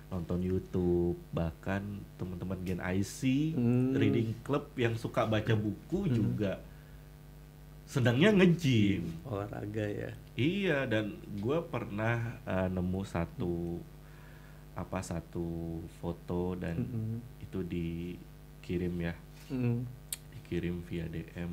nonton 0.08 0.40
YouTube 0.40 1.20
bahkan 1.28 1.84
teman-teman 2.16 2.56
Gen 2.64 2.80
IC 2.80 3.52
Hmm. 3.52 3.92
reading 3.92 4.32
club 4.40 4.64
yang 4.74 4.96
suka 4.96 5.28
baca 5.28 5.52
buku 5.52 6.08
Hmm. 6.08 6.16
juga 6.16 6.64
sedangnya 7.88 8.28
nge-gym. 8.30 9.08
olahraga 9.24 9.80
ya 9.82 10.12
Iya 10.36 10.84
dan 10.84 11.10
gue 11.34 11.58
pernah 11.64 12.36
eh, 12.44 12.68
nemu 12.68 13.00
satu 13.02 13.80
apa 14.72 15.00
satu 15.00 15.48
foto 15.98 16.54
dan 16.54 16.78
Mm-mm. 16.78 17.16
itu 17.40 17.58
dikirim 17.64 18.94
ya 19.00 19.14
Mm. 19.48 19.80
dikirim 20.30 20.84
via 20.84 21.08
DM 21.08 21.52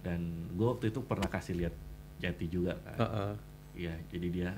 dan 0.00 0.20
gue 0.48 0.64
waktu 0.64 0.88
itu 0.88 1.02
pernah 1.02 1.26
kasih 1.26 1.58
lihat 1.58 1.74
Jati 2.16 2.46
juga 2.46 2.78
kan. 2.80 2.96
Heeh. 2.96 3.32
Iya 3.76 3.94
jadi 4.08 4.28
dia 4.28 4.50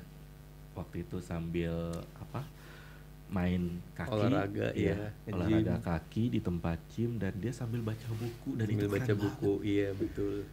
waktu 0.71 1.01
itu 1.01 1.17
sambil 1.19 1.73
apa 2.15 2.45
main 3.33 3.63
kaki 3.97 4.13
Olahraga, 4.13 4.67
iya, 4.77 4.93
iya, 4.93 4.95
nge-gym. 5.25 5.33
olahraga 5.33 5.75
kaki 5.81 6.23
di 6.29 6.39
tempat 6.39 6.77
gym 6.93 7.11
dan 7.17 7.33
dia 7.41 7.49
sambil 7.49 7.81
baca 7.81 8.07
buku 8.13 8.49
dan 8.53 8.65
sambil 8.69 8.77
itu 8.77 8.85
baca 8.87 9.13
buku 9.17 9.51
iya 9.65 9.89
betul 9.97 10.45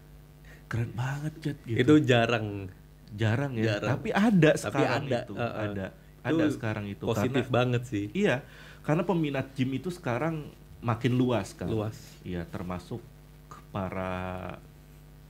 keren 0.64 0.90
banget 0.96 1.32
Jat 1.44 1.58
gitu. 1.68 1.76
itu 1.76 1.94
jarang 2.08 2.46
jarang 3.12 3.52
ya 3.54 3.76
jarang. 3.76 3.90
tapi 3.98 4.08
ada 4.10 4.50
Tapi 4.56 4.62
sekarang 4.64 5.02
ada, 5.04 5.18
itu 5.20 5.32
uh-uh. 5.36 5.64
ada 5.68 5.86
Itu 5.92 6.24
ada 6.24 6.44
sekarang 6.48 6.84
itu 6.88 7.02
positif 7.04 7.44
karena 7.44 7.54
banget 7.54 7.82
sih 7.84 8.06
iya 8.16 8.36
karena 8.80 9.02
peminat 9.04 9.46
gym 9.52 9.70
itu 9.76 9.92
sekarang 9.92 10.48
makin 10.80 11.12
luas 11.12 11.52
kan 11.52 11.68
luas 11.68 11.96
iya 12.24 12.48
termasuk 12.48 13.04
para 13.70 14.56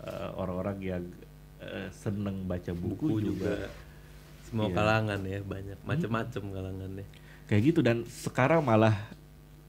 eh, 0.00 0.30
orang-orang 0.38 0.78
yang 0.80 1.02
eh, 1.60 1.88
seneng 1.92 2.46
baca 2.46 2.72
buku, 2.72 2.94
buku 2.94 3.16
juga, 3.34 3.52
juga 3.52 3.68
semua 4.46 4.66
Iya. 4.66 4.74
kalangan 4.76 5.20
ya 5.24 5.38
banyak 5.42 5.78
macam-macam 5.86 6.42
kalangannya 6.50 7.06
kayak 7.50 7.62
gitu 7.66 7.80
dan 7.80 8.06
sekarang 8.06 8.62
malah 8.62 8.94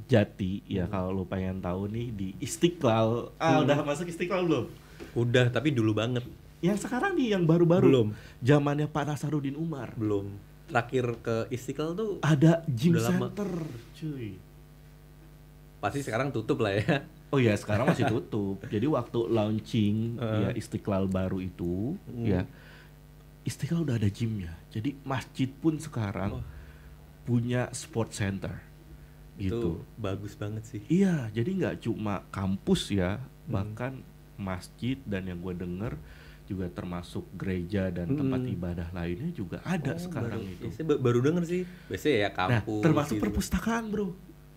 jati 0.05 0.61
ya 0.63 0.85
Hmm. 0.85 0.91
kalau 0.91 1.09
lu 1.11 1.23
pengen 1.23 1.57
tahu 1.57 1.87
nih 1.87 2.07
di 2.09 2.27
Istiqlal 2.37 3.33
ah 3.35 3.57
Hmm. 3.57 3.63
udah 3.63 3.77
masuk 3.81 4.05
Istiqlal 4.05 4.45
belum 4.45 4.65
udah 5.13 5.49
tapi 5.49 5.71
dulu 5.71 5.91
banget 5.91 6.21
yang 6.59 6.77
sekarang 6.77 7.15
nih 7.15 7.33
yang 7.33 7.43
baru-baru 7.43 7.89
Belum. 7.89 8.07
zamannya 8.37 8.85
Pak 8.85 9.03
Nasarudin 9.07 9.55
Umar 9.55 9.91
belum 9.93 10.29
terakhir 10.67 11.05
ke 11.19 11.35
Istiqlal 11.49 11.91
tuh 11.91 12.11
ada 12.21 12.61
gym 12.65 12.93
Udah 12.93 13.03
lama. 13.03 13.17
center 13.27 13.49
cuy 13.93 14.37
pasti 15.79 15.99
sekarang 15.99 16.29
tutup 16.29 16.61
lah 16.61 16.73
ya 16.73 17.01
Oh 17.31 17.39
ya 17.39 17.55
sekarang 17.55 17.87
masih 17.87 18.05
tutup. 18.05 18.59
Jadi 18.69 18.83
waktu 18.85 19.19
launching 19.25 20.19
Eh. 20.19 20.37
ya 20.37 20.49
Istiqlal 20.51 21.07
baru 21.07 21.39
itu 21.39 21.95
Hmm. 22.05 22.27
ya 22.27 22.43
Istiqlal 23.41 23.81
udah 23.81 23.95
ada 23.95 24.05
gymnya. 24.05 24.51
Jadi 24.67 24.99
masjid 25.01 25.47
pun 25.49 25.79
sekarang 25.79 26.37
Wah. 26.37 26.45
Punya 27.21 27.69
sport 27.71 28.11
center 28.11 28.57
itu 29.37 29.49
gitu. 29.49 29.69
bagus 29.95 30.33
banget 30.33 30.63
sih 30.65 30.81
Iya, 30.85 31.29
jadi 31.31 31.49
nggak 31.55 31.75
cuma 31.81 32.21
kampus 32.29 32.89
ya, 32.89 33.17
Hmm. 33.17 33.49
bahkan 33.49 33.93
masjid 34.35 34.97
dan 35.03 35.25
yang 35.25 35.37
gue 35.37 35.53
denger 35.53 35.93
juga 36.45 36.67
termasuk 36.67 37.23
gereja 37.33 37.87
dan 37.87 38.11
tempat 38.11 38.41
Hmm. 38.41 38.53
ibadah 38.53 38.87
lainnya 38.91 39.31
juga 39.31 39.61
ada 39.63 39.93
Oh, 39.93 40.01
sekarang 40.01 40.41
baru, 40.41 40.51
itu. 40.51 40.63
ya, 40.63 40.71
saya 40.71 40.85
ba- 40.85 41.01
baru 41.01 41.19
denger 41.21 41.43
sih 41.45 41.61
biasanya 41.87 42.17
ya 42.17 42.27
Nah, 42.27 42.33
kampus 42.35 42.81
termasuk 42.81 43.15
gitu. 43.15 43.23
perpustakaan, 43.23 43.83
bro. 43.87 44.07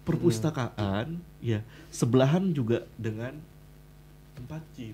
Perpustakaan, 0.05 1.07
ya 1.40 1.61
sebelahan 1.88 2.50
juga 2.50 2.85
dengan 2.94 3.40
tempat 4.35 4.61
gym 4.72 4.92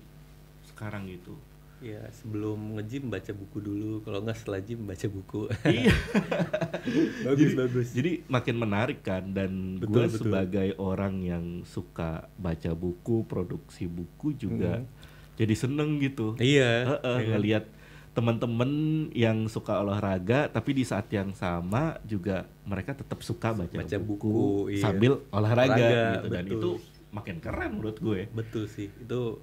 sekarang 0.65 1.07
itu. 1.07 1.35
Ya 1.81 1.97
sebelum 2.13 2.77
nge-gym 2.77 3.09
baca 3.09 3.31
buku 3.31 3.57
dulu 3.57 3.91
kalau 4.01 4.21
nggak 4.21 4.37
setelah 4.37 4.61
gym 4.61 4.85
baca 4.85 5.07
buku 5.07 5.49
iya. 5.65 5.89
bagus 7.25 7.41
jadi, 7.41 7.53
bagus 7.57 7.87
Jadi 7.91 8.11
makin 8.27 8.55
menarik 8.55 8.99
kan 9.01 9.23
dan 9.27 9.51
gue 9.77 10.05
sebagai 10.07 10.77
orang 10.77 11.21
yang 11.21 11.45
suka 11.63 12.29
baca 12.35 12.71
buku, 12.71 13.25
produksi 13.25 13.85
buku 13.85 14.33
juga 14.33 14.81
Hmm. 14.81 14.87
jadi 15.35 15.53
seneng 15.55 15.97
gitu. 15.97 16.37
iya 16.37 16.85
Heeh, 16.85 17.17
ya 17.17 17.25
kan? 17.25 17.31
ngelihat 17.33 17.65
teman-teman 18.11 18.71
yang 19.11 19.47
suka 19.47 19.79
olahraga 19.79 20.45
tapi 20.47 20.75
di 20.75 20.83
saat 20.83 21.09
yang 21.09 21.31
sama 21.31 21.97
juga 22.03 22.43
mereka 22.61 22.91
tetap 22.91 23.23
suka 23.23 23.55
baca, 23.55 23.71
Baca 23.73 23.97
buku, 23.97 24.27
buku, 24.27 24.47
iya. 24.69 24.83
sambil 24.83 25.23
olahraga, 25.29 25.73
Olahraga, 25.73 26.01
gitu 26.13 26.27
dan 26.29 26.43
itu 26.45 26.69
makin 27.09 27.37
keren 27.39 27.71
menurut 27.73 27.97
gue. 27.97 28.29
betul 28.29 28.67
sih 28.67 28.91
itu 28.91 29.39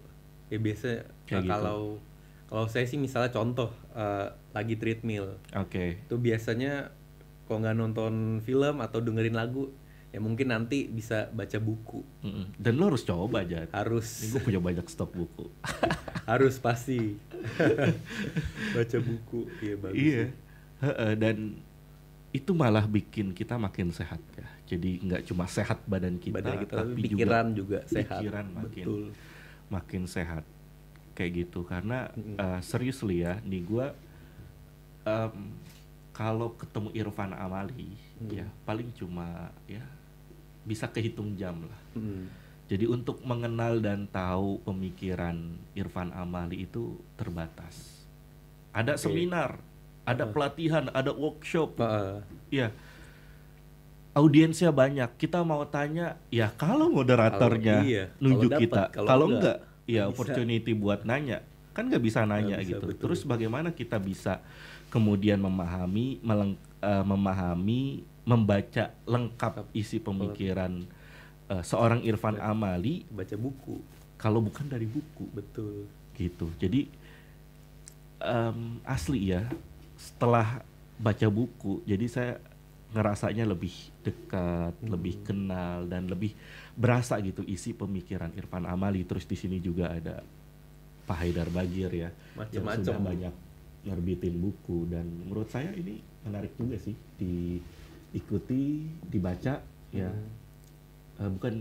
ya 0.46 0.59
biasa 0.59 0.88
Kayak 1.24 1.42
gitu. 1.44 2.08
Kalau 2.48 2.64
saya 2.66 2.88
sih 2.88 2.96
misalnya 2.96 3.30
contoh 3.30 3.70
eh, 3.92 4.32
lagi 4.56 4.74
treadmill 4.80 5.37
Oke. 5.52 6.00
itu 6.08 6.16
biasanya 6.16 6.90
kalau 7.44 7.64
nggak 7.64 7.76
nonton 7.76 8.40
film 8.44 8.80
atau 8.80 9.00
dengerin 9.00 9.37
lagu 9.37 9.72
ya 10.08 10.20
mungkin 10.24 10.48
nanti 10.52 10.88
bisa 10.88 11.28
baca 11.37 11.61
buku 11.61 12.00
Mm-mm. 12.24 12.56
Dan 12.56 12.80
lo 12.80 12.88
harus 12.88 13.04
coba 13.04 13.44
aja. 13.44 13.68
Harus 13.76 14.32
gue 14.32 14.40
punya 14.40 14.56
banyak 14.56 14.88
stok 14.88 15.12
buku. 15.12 15.52
harus 16.30 16.61
pasti 16.61 17.16
baca 18.76 18.98
buku 19.00 19.40
iya 19.64 19.74
bagus 19.76 19.96
iya. 19.96 20.24
Heeh, 20.78 21.12
dan 21.18 21.37
itu 22.30 22.52
malah 22.52 22.84
bikin 22.84 23.32
kita 23.32 23.56
makin 23.56 23.92
sehat 23.92 24.20
ya. 24.37 24.48
Jadi 24.68 25.00
nggak 25.04 25.22
cuma 25.28 25.48
sehat 25.48 25.80
badan 25.88 26.20
kita, 26.20 26.40
badan 26.40 26.56
kita 26.64 26.74
tapi 26.76 26.92
pikiran 27.00 27.46
juga 27.56 27.80
juga, 27.84 27.88
sehat 27.88 28.20
pikiran 28.20 28.46
makin 28.52 28.84
betul 28.84 29.02
makin 29.68 30.02
sehat 30.08 30.44
kayak 31.18 31.33
gitu 31.42 31.66
karena 31.66 32.07
uh, 32.38 32.62
seriously 32.62 33.26
ya 33.26 33.42
nih 33.42 33.66
gua 33.66 33.90
em, 35.02 35.59
kalau 36.14 36.54
ketemu 36.54 36.94
Irfan 36.94 37.35
Amali 37.35 37.98
Mm. 38.18 38.35
ya 38.35 38.46
paling 38.62 38.90
cuma 38.94 39.50
ya 39.66 39.83
bisa 40.62 40.87
kehitung 40.87 41.35
jam 41.35 41.54
lah 41.62 41.81
Mm. 41.94 42.26
jadi 42.66 42.87
untuk 42.87 43.18
mengenal 43.22 43.78
dan 43.78 44.07
tahu 44.07 44.59
pemikiran 44.62 45.35
Irfan 45.72 46.11
Amali 46.11 46.62
itu 46.62 46.94
terbatas 47.14 48.07
ada 48.70 48.94
Oke. 48.94 49.02
seminar 49.02 49.59
ada 50.02 50.24
pelatihan, 50.24 50.88
ada 50.96 51.12
workshop. 51.12 51.76
Heeh. 51.76 52.24
Ya. 52.48 52.68
Audiensnya 54.16 54.72
banyak. 54.72 55.04
Kita 55.14 55.44
mau 55.44 55.62
tanya, 55.62 56.16
ya 56.33 56.48
kalau 56.50 56.88
moderatornya 56.88 57.85
Kalau- 57.85 57.92
iya, 57.92 58.04
nunjuk 58.16 58.48
kalau 58.48 58.54
dapet, 58.57 58.62
kita, 58.64 58.83
kalau 58.88 59.04
kalau 59.07 59.26
enggak, 59.28 59.38
enggak, 59.38 59.59
ya 59.88 60.05
bisa. 60.07 60.12
opportunity 60.12 60.77
buat 60.77 61.09
nanya. 61.09 61.40
Kan 61.72 61.88
nggak 61.88 62.05
bisa 62.05 62.29
nanya 62.29 62.61
bisa, 62.61 62.77
gitu. 62.77 62.85
betul. 62.92 63.01
Terus 63.09 63.24
bagaimana 63.24 63.72
kita 63.72 63.96
bisa 63.96 64.44
kemudian 64.92 65.40
memahami 65.40 66.20
meleng- 66.20 66.61
eh, 66.85 67.05
memahami 67.05 68.05
membaca 68.29 68.92
lengkap 69.09 69.72
isi 69.72 69.96
pemikiran 69.96 70.85
eh, 71.48 71.62
seorang 71.64 72.05
Irfan 72.05 72.37
Amali 72.37 73.09
baca 73.09 73.35
buku 73.40 73.81
kalau 74.20 74.44
bukan 74.44 74.68
dari 74.68 74.85
buku 74.85 75.24
betul 75.33 75.88
gitu. 76.18 76.51
Jadi 76.59 76.90
em, 78.18 78.83
asli 78.83 79.31
ya 79.31 79.46
setelah 79.94 80.62
baca 80.98 81.27
buku, 81.31 81.83
jadi 81.87 82.07
saya 82.11 82.33
ngerasanya 82.88 83.44
lebih 83.44 83.74
dekat, 84.01 84.72
Hmm. 84.81 84.88
lebih 84.88 85.20
kenal 85.20 85.85
dan 85.85 86.09
lebih 86.09 86.33
berasa 86.72 87.20
gitu 87.20 87.44
isi 87.44 87.72
pemikiran 87.72 88.33
Irfan 88.33 88.64
Amali. 88.64 89.05
Terus 89.05 89.29
di 89.29 89.37
sini 89.37 89.61
juga 89.61 89.92
ada 89.92 90.24
Pak 91.05 91.16
Haidar 91.20 91.48
Bagir 91.48 91.88
ya, 91.90 92.09
yang 92.09 92.64
Macem-macem. 92.64 92.85
sudah 92.85 93.01
banyak 93.01 93.35
nerbitin 93.85 94.35
buku 94.37 94.88
dan 94.88 95.05
menurut 95.24 95.48
saya 95.48 95.72
ini 95.72 96.01
menarik 96.24 96.53
juga 96.57 96.77
sih 96.77 96.96
diikuti, 98.12 98.85
dibaca 99.05 99.61
ya. 99.90 100.11
Hmm. 100.11 100.29
Eh, 101.18 101.31
bukan 101.33 101.55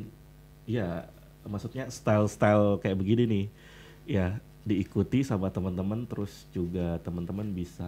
ya 0.68 1.08
maksudnya 1.44 1.88
style-style 1.88 2.80
kayak 2.80 3.00
begini 3.00 3.24
nih 3.26 3.46
ya 4.06 4.28
diikuti 4.62 5.24
sama 5.24 5.48
teman-teman 5.48 6.04
terus 6.04 6.44
juga 6.52 7.00
teman-teman 7.00 7.48
bisa 7.56 7.88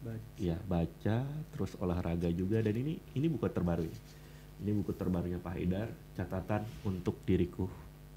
Baca. 0.00 0.32
ya 0.40 0.56
baca 0.64 1.28
terus 1.52 1.76
olahraga 1.76 2.32
juga 2.32 2.56
dan 2.64 2.72
ini 2.72 2.96
ini 3.12 3.26
buku 3.28 3.44
terbaru 3.52 3.84
ya. 3.84 3.98
ini 4.64 4.72
buku 4.80 4.96
terbarunya 4.96 5.36
Pak 5.36 5.52
Haidar 5.52 5.92
catatan 6.16 6.64
untuk 6.88 7.20
diriku. 7.28 7.68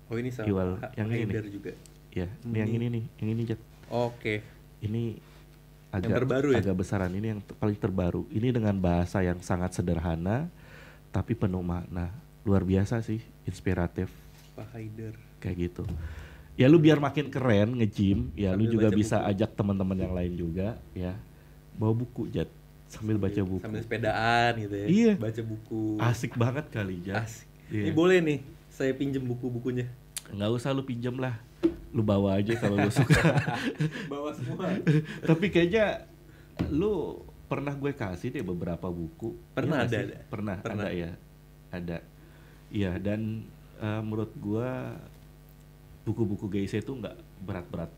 Oh 0.08 0.16
ini 0.16 0.32
sama 0.32 0.48
Iwal, 0.48 0.80
Pak 0.80 0.96
yang 0.96 1.08
ini 1.12 1.24
nih. 1.28 1.52
Juga. 1.52 1.72
Ya 2.16 2.28
ini 2.48 2.56
yang 2.56 2.72
ini 2.72 2.86
nih 2.88 3.04
yang 3.20 3.30
ini 3.36 3.44
oke. 3.92 4.36
Ini 4.84 5.04
agak 5.92 6.24
terbaru 6.24 6.48
ya? 6.56 6.60
agak 6.64 6.76
besaran 6.80 7.12
ini 7.12 7.28
yang 7.36 7.42
ter- 7.44 7.56
paling 7.60 7.76
terbaru. 7.76 8.24
Ini 8.32 8.48
dengan 8.56 8.76
bahasa 8.80 9.20
yang 9.20 9.44
sangat 9.44 9.76
sederhana 9.76 10.48
tapi 11.12 11.36
penuh 11.36 11.64
makna. 11.64 12.16
Luar 12.48 12.64
biasa 12.64 13.04
sih 13.04 13.20
inspiratif. 13.44 14.08
Pak 14.56 14.72
Haidar. 14.72 15.16
Kayak 15.44 15.72
gitu. 15.72 15.84
Ya 16.56 16.72
lu 16.72 16.80
biar 16.80 17.02
makin 17.04 17.28
keren 17.28 17.76
nge-gym 17.82 18.32
ya 18.40 18.56
lu 18.56 18.68
Sambil 18.68 18.72
juga 18.72 18.88
baca 18.88 19.00
bisa 19.00 19.18
buku. 19.20 19.30
ajak 19.36 19.50
teman-teman 19.58 19.98
yang 20.00 20.14
lain 20.14 20.34
juga 20.38 20.80
ya 20.96 21.18
bawa 21.74 21.94
buku 21.96 22.30
Jat 22.30 22.50
sambil 22.86 23.18
baca 23.18 23.42
buku. 23.42 23.62
sambil 23.62 23.82
sepedaan 23.82 24.52
gitu 24.60 24.76
ya. 24.76 24.86
Iya. 24.86 25.14
baca 25.18 25.42
buku. 25.42 25.98
Asik 25.98 26.34
banget 26.36 26.66
kali 26.70 27.02
Jat 27.02 27.26
asik. 27.26 27.48
Iya. 27.68 27.90
ini 27.90 27.92
boleh 27.92 28.18
nih 28.22 28.40
saya 28.70 28.94
pinjem 28.94 29.22
buku-bukunya. 29.24 29.90
Nggak 30.30 30.50
usah 30.52 30.72
lu 30.72 30.82
pinjem 30.82 31.18
lah. 31.18 31.38
Lu 31.90 32.02
bawa 32.02 32.38
aja 32.38 32.54
kalau 32.58 32.76
lu 32.76 32.90
suka. 32.90 33.22
Bawa 34.12 34.34
semua. 34.34 34.66
Tapi 35.30 35.46
kayaknya 35.48 36.10
lu 36.68 37.22
pernah 37.46 37.70
gue 37.72 37.94
kasih 37.94 38.34
deh 38.34 38.42
beberapa 38.42 38.90
buku. 38.90 39.38
Pernah 39.54 39.86
nggak 39.86 39.90
ada, 39.90 40.00
ada. 40.02 40.18
pernah, 40.26 40.56
Pernah. 40.58 40.86
ada 40.86 40.90
ya. 40.90 41.12
Ada. 41.70 41.98
Iya 42.70 42.92
dan 42.98 43.46
eh, 43.78 44.02
menurut 44.02 44.34
gue 44.34 44.70
buku-buku 46.04 46.50
GIC 46.50 46.82
itu 46.82 46.92
nggak 46.92 47.16
berat-berat 47.42 47.92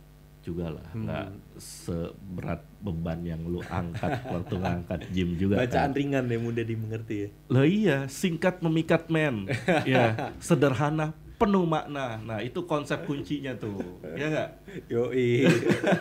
juga 0.46 0.70
lah 0.70 0.86
Hmm. 0.88 1.04
nggak 1.04 1.28
seberat 1.58 2.62
beban 2.80 3.20
yang 3.20 3.42
lu 3.44 3.60
angkat 3.66 4.22
waktu 4.32 4.56
ngangkat 4.56 5.00
gym 5.10 5.30
juga 5.36 5.58
bacaan 5.58 5.90
kan. 5.90 5.98
ringan 5.98 6.26
ya 6.26 6.38
mudah 6.38 6.64
dimengerti 6.64 7.16
ya 7.18 7.30
Lah 7.50 7.66
iya, 7.66 7.98
singkat 8.08 8.62
memikat 8.62 9.10
men. 9.10 9.50
ya, 9.84 10.30
sederhana 10.38 11.18
penuh 11.36 11.64
makna. 11.64 12.16
Nah, 12.18 12.40
itu 12.40 12.64
konsep 12.64 13.04
kuncinya 13.04 13.52
tuh. 13.54 13.76
Ya 14.16 14.28
nggak? 14.28 14.50
yoi 14.94 15.44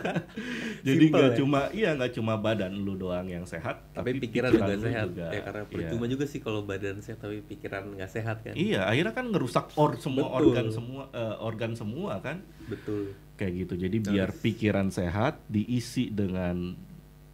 Jadi 0.87 1.03
nggak 1.09 1.31
ya? 1.31 1.37
cuma 1.37 1.59
iya 1.71 1.89
nggak 1.91 2.13
cuma 2.13 2.33
badan 2.35 2.71
lu 2.73 2.95
doang 2.95 3.25
yang 3.25 3.43
sehat, 3.43 3.81
tapi 3.91 4.15
pikiran 4.17 4.51
juga 4.51 4.71
lu 4.71 4.83
sehat 4.83 5.07
juga. 5.09 5.27
ya 5.29 5.41
karena 5.41 5.61
Iya. 5.61 5.71
percuma 5.71 6.05
juga 6.05 6.25
sih 6.25 6.39
kalau 6.39 6.61
badan 6.61 6.97
sehat 6.99 7.19
tapi 7.19 7.41
pikiran 7.41 7.95
nggak 7.95 8.11
sehat 8.11 8.37
kan 8.41 8.53
Iya, 8.53 8.85
akhirnya 8.85 9.13
kan 9.13 9.25
ngerusak 9.27 9.65
or 9.75 9.97
semua 9.97 10.29
Betul. 10.29 10.37
organ 10.41 10.67
semua 10.69 11.03
eh, 11.09 11.35
organ 11.39 11.71
semua 11.73 12.13
kan. 12.19 12.37
betul 12.65 13.13
Kayak 13.35 13.53
gitu. 13.59 13.73
Jadi 13.77 13.97
biar 14.01 14.29
pikiran 14.31 14.87
sehat 14.89 15.43
diisi 15.45 16.07
dengan 16.07 16.77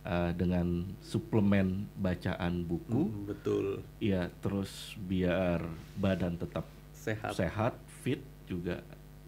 eh, 0.01 0.31
dengan 0.33 0.67
suplemen 0.99 1.85
bacaan 1.93 2.63
buku. 2.63 3.01
Hmm, 3.05 3.27
betul 3.27 3.65
Iya, 3.97 4.33
terus 4.39 4.71
biar 4.97 5.61
badan 5.95 6.35
tetap 6.35 6.65
sehat 6.91 7.33
sehat, 7.33 7.73
fit 8.01 8.21
juga 8.49 8.81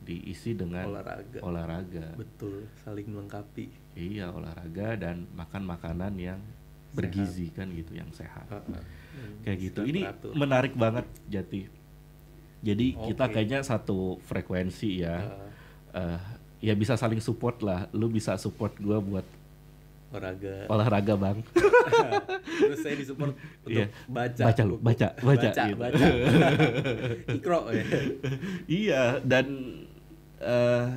diisi 0.03 0.51
dengan 0.51 0.89
olahraga 0.91 1.39
olahraga. 1.39 2.11
betul 2.19 2.67
saling 2.83 3.07
melengkapi 3.07 3.71
Iya, 3.93 4.33
olahraga 4.33 4.97
dan 4.97 5.29
makan 5.37 5.69
makanan 5.69 6.17
yang 6.17 6.41
bergizi 6.93 7.49
kan 7.53 7.69
gitu, 7.73 7.93
yang 7.93 8.09
sehat. 8.09 8.45
Heeh. 8.49 8.81
Kayak 9.45 9.57
gitu. 9.69 9.79
Sehat 9.85 9.91
Ini 9.93 10.01
teratur. 10.01 10.31
menarik 10.33 10.73
banget 10.73 11.05
Jati. 11.29 11.61
Jadi 12.63 12.85
kita 12.97 13.29
Oke. 13.29 13.33
kayaknya 13.37 13.59
satu 13.61 14.17
frekuensi 14.25 15.05
ya. 15.05 15.17
Heeh. 15.21 15.49
Eh, 15.93 16.19
ya 16.69 16.73
bisa 16.73 16.97
saling 16.97 17.21
support 17.21 17.61
lah. 17.61 17.85
Lu 17.93 18.09
bisa 18.09 18.33
support 18.41 18.73
gua 18.81 18.97
buat 18.97 19.25
olahraga 20.13 20.55
olahraga, 20.69 21.13
Bang. 21.17 21.37
terus 22.61 22.79
saya 22.85 22.95
disupport 22.95 23.33
untuk 23.33 23.73
Iya. 23.73 23.85
baca 24.05 24.43
Baca 24.45 24.61
lu, 24.61 24.75
baca, 24.77 25.07
baca, 25.17 25.49
baca, 25.49 25.63
gitu. 25.65 25.77
baca. 25.81 26.05
ikro 27.37 27.59
ya 27.73 27.83
iya, 28.69 29.03
dan 29.25 29.47
eh 30.37 30.89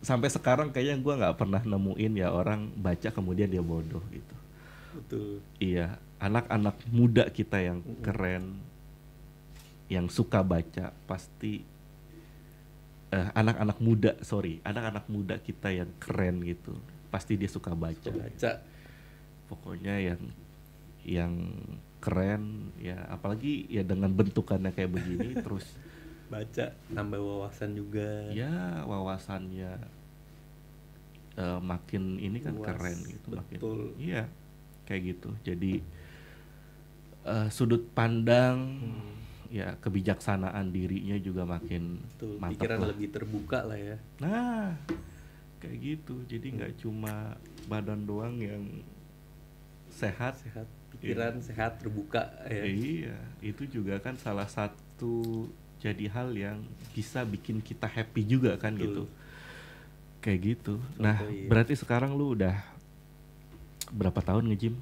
sampai 0.00 0.32
sekarang 0.32 0.72
kayaknya 0.72 0.96
gua 0.98 1.14
nggak 1.20 1.36
pernah 1.36 1.60
nemuin 1.60 2.12
ya 2.16 2.32
orang 2.32 2.72
baca 2.72 3.12
kemudian 3.12 3.52
dia 3.52 3.60
bodoh 3.60 4.00
gitu. 4.08 4.36
betul 4.96 5.44
Iya, 5.60 6.00
anak-anak 6.16 6.80
muda 6.88 7.28
kita 7.28 7.60
yang 7.60 7.84
keren, 8.00 8.56
yang 9.86 10.08
suka 10.08 10.40
baca 10.40 10.96
pasti 11.04 11.60
eh, 13.10 13.28
anak-anak 13.34 13.76
muda, 13.78 14.16
sorry, 14.22 14.62
anak-anak 14.62 15.04
muda 15.06 15.36
kita 15.36 15.68
yang 15.68 15.90
keren 15.98 16.40
gitu, 16.46 16.72
pasti 17.10 17.34
dia 17.34 17.46
suka 17.46 17.74
baca. 17.74 18.08
baca 18.08 18.52
Pokoknya 19.46 19.98
yang 19.98 20.20
yang 21.02 21.32
keren 21.98 22.70
ya, 22.76 22.96
apalagi 23.06 23.66
ya 23.66 23.82
dengan 23.82 24.08
bentukannya 24.08 24.70
kayak 24.70 24.90
begini, 24.90 25.34
terus 25.44 25.66
baca 26.26 26.70
nambah 26.88 27.18
wawasan 27.18 27.74
juga 27.74 28.30
ya 28.30 28.80
wawasannya 28.84 29.74
eh, 31.34 31.58
makin 31.60 32.02
ini 32.16 32.38
kan 32.38 32.54
Luas, 32.54 32.66
keren 32.68 32.98
gitu, 33.04 33.28
makin 33.32 33.58
betul. 33.58 33.80
iya 33.98 34.30
kayak 34.84 35.02
gitu. 35.10 35.30
Jadi 35.42 35.82
eh, 37.24 37.48
sudut 37.50 37.82
pandang 37.90 38.58
Hmm. 38.80 39.18
ya 39.50 39.74
kebijaksanaan 39.76 40.70
dirinya 40.70 41.18
juga 41.18 41.42
makin 41.42 41.98
betul 42.06 42.38
mantap 42.38 42.54
pikiran 42.54 42.78
lah. 42.78 42.88
lebih 42.94 43.08
terbuka 43.10 43.58
lah 43.66 43.74
ya 43.74 43.98
Nah, 44.22 44.78
kayak 45.60 45.78
gitu. 45.78 46.24
Jadi 46.26 46.46
nggak 46.56 46.72
cuma 46.80 47.36
badan 47.68 48.02
doang 48.08 48.40
yang 48.40 48.64
sehat. 49.92 50.40
sehat 50.40 50.66
pikiran 50.90 51.38
sehat 51.38 51.78
terbuka 51.78 52.34
ya 52.50 52.66
Iya, 52.66 53.18
itu 53.38 53.62
juga 53.70 54.02
kan 54.02 54.18
salah 54.18 54.50
satu 54.50 55.46
jadi 55.78 56.10
hal 56.10 56.34
yang 56.34 56.58
bisa 56.90 57.22
bikin 57.22 57.62
kita 57.62 57.86
happy 57.86 58.26
juga 58.26 58.58
kan 58.58 58.74
Betul. 58.74 58.84
gitu. 58.84 59.04
Kayak 60.20 60.40
gitu. 60.42 60.74
Nah, 60.98 61.22
iya. 61.30 61.46
berarti 61.46 61.78
sekarang 61.78 62.18
lu 62.18 62.34
udah 62.34 62.58
berapa 63.94 64.18
tahun 64.20 64.50
nge-gym? 64.50 64.76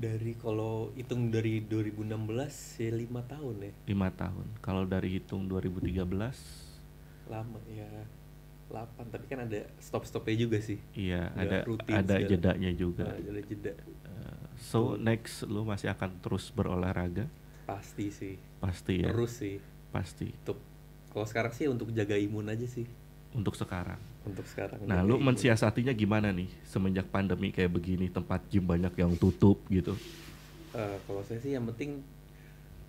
dari 0.00 0.32
kalau 0.40 0.96
hitung 0.96 1.28
dari 1.28 1.60
2016 1.68 2.80
ya 2.80 2.88
lima 2.88 3.20
tahun 3.20 3.68
ya 3.68 3.72
lima 3.84 4.08
tahun. 4.08 4.48
Kalau 4.64 4.88
dari 4.88 5.20
hitung 5.20 5.44
2013, 5.44 6.08
lama 7.28 7.60
ya 7.68 7.84
8 8.70 9.10
tapi 9.10 9.26
kan 9.26 9.38
ada 9.44 9.60
stop 9.78 10.06
stopnya 10.06 10.36
juga 10.38 10.58
sih 10.62 10.78
iya 10.94 11.34
ada 11.34 11.58
rutin 11.62 12.00
ada 12.00 12.16
segala. 12.16 12.30
jedanya 12.30 12.70
juga. 12.74 13.04
Nah, 13.04 13.18
ada 13.18 13.42
jeda 13.42 13.72
Eh, 14.06 14.42
so 14.56 14.80
next 14.96 15.42
lu 15.46 15.62
masih 15.64 15.88
akan 15.88 16.10
terus 16.20 16.50
berolahraga 16.50 17.26
pasti 17.64 18.10
sih 18.10 18.34
pasti 18.58 18.94
ya 19.06 19.10
terus 19.10 19.32
sih 19.40 19.56
pasti 19.90 20.28
untuk 20.34 20.58
kalau 21.10 21.26
sekarang 21.26 21.52
sih 21.52 21.66
untuk 21.66 21.90
jaga 21.90 22.14
imun 22.16 22.46
aja 22.48 22.66
sih 22.66 22.86
untuk 23.32 23.54
sekarang. 23.54 24.00
untuk 24.22 24.44
sekarang 24.46 24.80
Nah, 24.84 25.00
lu 25.06 25.16
imun. 25.16 25.22
mensiasatinya 25.22 25.92
gimana 25.94 26.28
nih 26.30 26.50
semenjak 26.64 27.06
pandemi 27.08 27.48
kayak 27.50 27.72
begini 27.72 28.06
tempat 28.10 28.40
gym 28.50 28.64
banyak 28.66 28.92
yang 28.98 29.12
tutup 29.16 29.58
gitu? 29.70 29.94
Eh, 30.72 30.96
kalau 31.04 31.22
saya 31.26 31.40
sih 31.40 31.52
yang 31.54 31.66
penting 31.66 31.90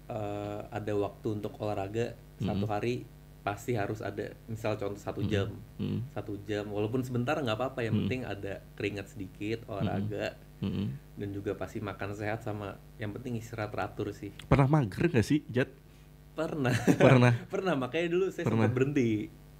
eh, 0.09 0.59
ada 0.69 0.93
waktu 0.95 1.27
untuk 1.37 1.53
olahraga 1.57 2.13
satu 2.37 2.65
Mm-mm. 2.65 2.69
hari 2.69 3.05
pasti 3.41 3.73
harus 3.73 3.99
ada 3.99 4.37
misal 4.45 4.77
contoh 4.77 4.95
satu 4.95 5.21
jam 5.23 5.49
Mm, 5.75 6.05
satu 6.13 6.37
jam 6.43 6.69
walaupun 6.69 7.01
sebentar 7.01 7.33
nggak 7.35 7.57
apa-apa 7.57 7.81
yang 7.81 7.97
penting 7.99 8.21
ada 8.21 8.61
keringat 8.73 9.09
sedikit 9.09 9.65
olahraga 9.65 10.37
mm-mm. 10.61 10.93
dan 11.17 11.29
juga 11.31 11.53
pasti 11.53 11.81
makan 11.81 12.13
sehat 12.13 12.41
sama 12.41 12.77
yang 12.95 13.09
penting 13.11 13.35
istirahat 13.35 13.73
teratur 13.73 14.13
sih 14.13 14.29
Pernah 14.45 14.69
mager 14.69 15.09
gak 15.09 15.25
sih, 15.25 15.41
Jat? 15.47 15.73
pernah 16.31 16.71
Pernah. 16.95 17.33
pernah 17.53 17.73
makanya 17.75 18.07
dulu 18.07 18.25
saya 18.29 18.45
Pernah. 18.45 18.65
sempat 18.65 18.73
berhenti 18.73 19.09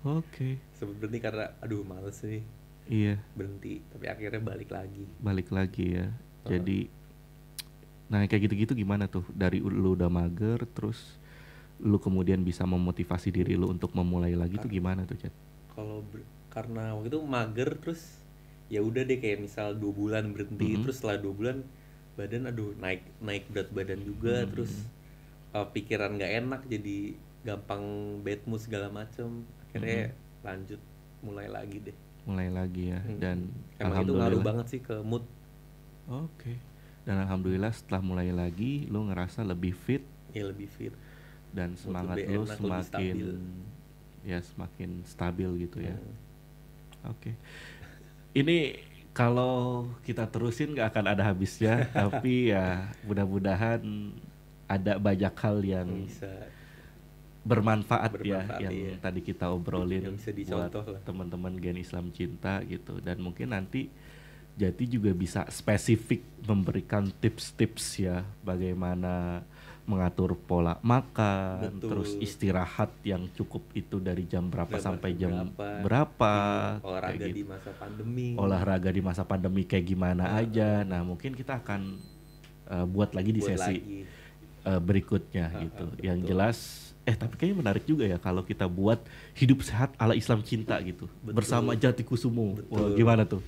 Oke. 0.02 0.62
sempat 0.72 0.96
berhenti 0.98 1.20
karena 1.20 1.46
aduh 1.58 1.82
males 1.82 2.22
nih 2.22 2.44
Iya, 2.86 3.16
berhenti 3.34 3.82
tapi 3.88 4.06
akhirnya 4.06 4.42
balik 4.42 4.70
lagi 4.70 5.06
balik 5.18 5.50
lagi 5.50 5.96
ya. 5.96 6.08
Jadi 6.44 6.90
nah 8.08 8.20
kayak 8.22 8.46
gitu-gitu 8.46 8.76
gimana 8.76 9.08
tuh? 9.08 9.24
Dari 9.32 9.58
lu 9.58 9.96
udah 9.96 10.08
mager 10.08 10.60
terus 10.68 11.16
lu 11.82 11.98
kemudian 11.98 12.46
bisa 12.46 12.64
memotivasi 12.64 13.34
diri 13.34 13.58
lu 13.58 13.74
untuk 13.74 13.92
memulai 13.98 14.38
lagi 14.38 14.58
tuh 14.58 14.70
gimana 14.70 15.02
tuh, 15.04 15.18
Jat? 15.18 15.34
kalau 15.72 16.06
karena 16.52 16.94
waktu 16.94 17.10
itu 17.10 17.20
mager 17.24 17.70
terus 17.80 18.02
ya 18.68 18.84
udah 18.84 19.02
deh 19.04 19.18
kayak 19.18 19.40
misal 19.42 19.72
dua 19.74 19.92
bulan 19.92 20.36
berhenti 20.36 20.76
Mhm. 20.76 20.84
terus 20.84 21.00
setelah 21.00 21.18
dua 21.18 21.34
bulan 21.34 21.58
badan 22.20 22.44
aduh 22.46 22.76
naik 22.78 23.02
naik 23.24 23.48
berat 23.50 23.72
badan 23.72 24.00
juga 24.04 24.44
Mhm. 24.44 24.50
terus 24.52 24.72
uh, 25.56 25.64
pikiran 25.66 26.20
nggak 26.20 26.32
enak 26.44 26.62
jadi 26.68 26.98
gampang 27.42 27.84
bad 28.22 28.44
mood 28.46 28.62
segala 28.62 28.92
macem 28.92 29.48
akhirnya 29.66 30.12
lanjut 30.44 30.80
mulai 31.24 31.48
lagi 31.50 31.80
deh 31.82 31.98
Mulai 32.22 32.54
lagi 32.54 32.84
ya 32.94 33.00
Mhm. 33.02 33.18
dan 33.18 33.38
emang 33.80 34.06
itu 34.06 34.14
ngaruh 34.14 34.42
banget 34.44 34.66
sih 34.70 34.82
ke 34.84 34.96
mood 35.02 35.24
Oke. 36.06 36.60
Dan 37.02 37.18
alhamdulillah 37.18 37.74
setelah 37.74 38.04
mulai 38.04 38.30
lagi 38.30 38.86
lu 38.86 39.08
ngerasa 39.10 39.42
lebih 39.42 39.74
fit 39.74 40.04
ya 40.32 40.46
lebih 40.46 40.70
fit 40.70 40.94
dan 41.52 41.76
semangat 41.76 42.24
lu 42.28 42.48
semakin 42.48 43.40
ya 44.24 44.40
semakin 44.40 45.02
stabil 45.04 45.68
gitu 45.68 45.84
ya. 45.84 45.96
Hmm. 45.98 47.12
Oke. 47.12 47.34
Ini 48.32 48.80
kalau 49.12 49.90
kita 50.08 50.24
terusin 50.30 50.72
nggak 50.72 50.96
akan 50.96 51.06
ada 51.12 51.24
habisnya, 51.28 51.88
tapi 51.96 52.56
ya 52.56 52.92
mudah-mudahan 53.04 53.82
ada 54.72 54.96
banyak 54.96 55.36
hal 55.36 55.58
yang 55.66 55.90
bisa 56.08 56.32
bermanfaat, 57.42 58.22
Bermanfaat, 58.22 58.62
ya 58.62 58.70
yang 58.70 58.74
iya. 58.74 58.94
tadi 59.02 59.26
kita 59.26 59.50
obrolin 59.50 60.14
Yang 60.14 60.30
bisa 60.46 60.54
buat 60.54 61.02
teman-teman 61.02 61.58
Gen 61.58 61.82
Islam 61.82 62.14
Cinta 62.14 62.62
gitu 62.62 63.02
dan 63.02 63.18
mungkin 63.18 63.52
nanti 63.58 63.90
Jati 64.52 64.86
juga 64.86 65.10
bisa 65.16 65.48
spesifik 65.50 66.22
memberikan 66.46 67.10
tips-tips 67.10 68.04
ya 68.04 68.22
bagaimana 68.46 69.42
mengatur 69.84 70.38
pola 70.38 70.78
makan 70.82 71.78
Betul. 71.78 71.90
terus 71.90 72.10
istirahat 72.18 72.94
yang 73.02 73.26
cukup 73.32 73.66
itu 73.72 73.98
dari 73.98 74.24
jam 74.24 74.46
berapa 74.46 74.70
Berapa- 74.70 74.84
sampai 74.84 75.10
jam 75.14 75.50
berapa. 75.52 75.68
berapa, 75.82 76.34
Iya, 76.74 76.86
olahraga 76.86 77.18
kayak 77.18 77.28
di 77.28 77.34
gitu. 77.36 77.50
masa 77.50 77.72
pandemi 77.74 78.28
olahraga 78.36 78.90
di 78.90 79.02
masa 79.02 79.24
pandemi 79.24 79.62
kayak 79.64 79.86
gimana 79.88 80.24
Heeh. 80.28 80.42
aja 80.44 80.70
nah 80.84 81.02
mungkin 81.02 81.32
kita 81.32 81.60
akan 81.60 81.98
uh, 82.68 82.86
buat 82.86 83.12
lagi 83.12 83.32
di 83.32 83.42
buat 83.42 83.50
sesi 83.52 83.76
lagi. 83.76 84.00
uh, 84.64 84.80
berikutnya 84.80 85.46
Ah, 85.48 85.62
gitu. 85.62 85.86
ah, 85.88 85.98
Yang 86.00 86.18
betul. 86.20 86.30
jelas 86.30 86.58
eh 87.02 87.16
tapi 87.16 87.34
kayaknya 87.34 87.58
menarik 87.60 87.84
juga 87.84 88.06
ya 88.06 88.16
kalau 88.16 88.42
kita 88.42 88.66
buat 88.66 89.02
hidup 89.34 89.60
sehat 89.62 89.90
ala 89.98 90.14
Islam 90.14 90.40
cinta 90.42 90.78
gitu 90.80 91.10
Betul. 91.20 91.34
bersama 91.34 91.74
Jati 91.74 92.02
Kusumo. 92.02 92.54
Betul. 92.56 92.70
Wah, 92.70 92.90
gimana 92.94 93.26
tuh? 93.26 93.42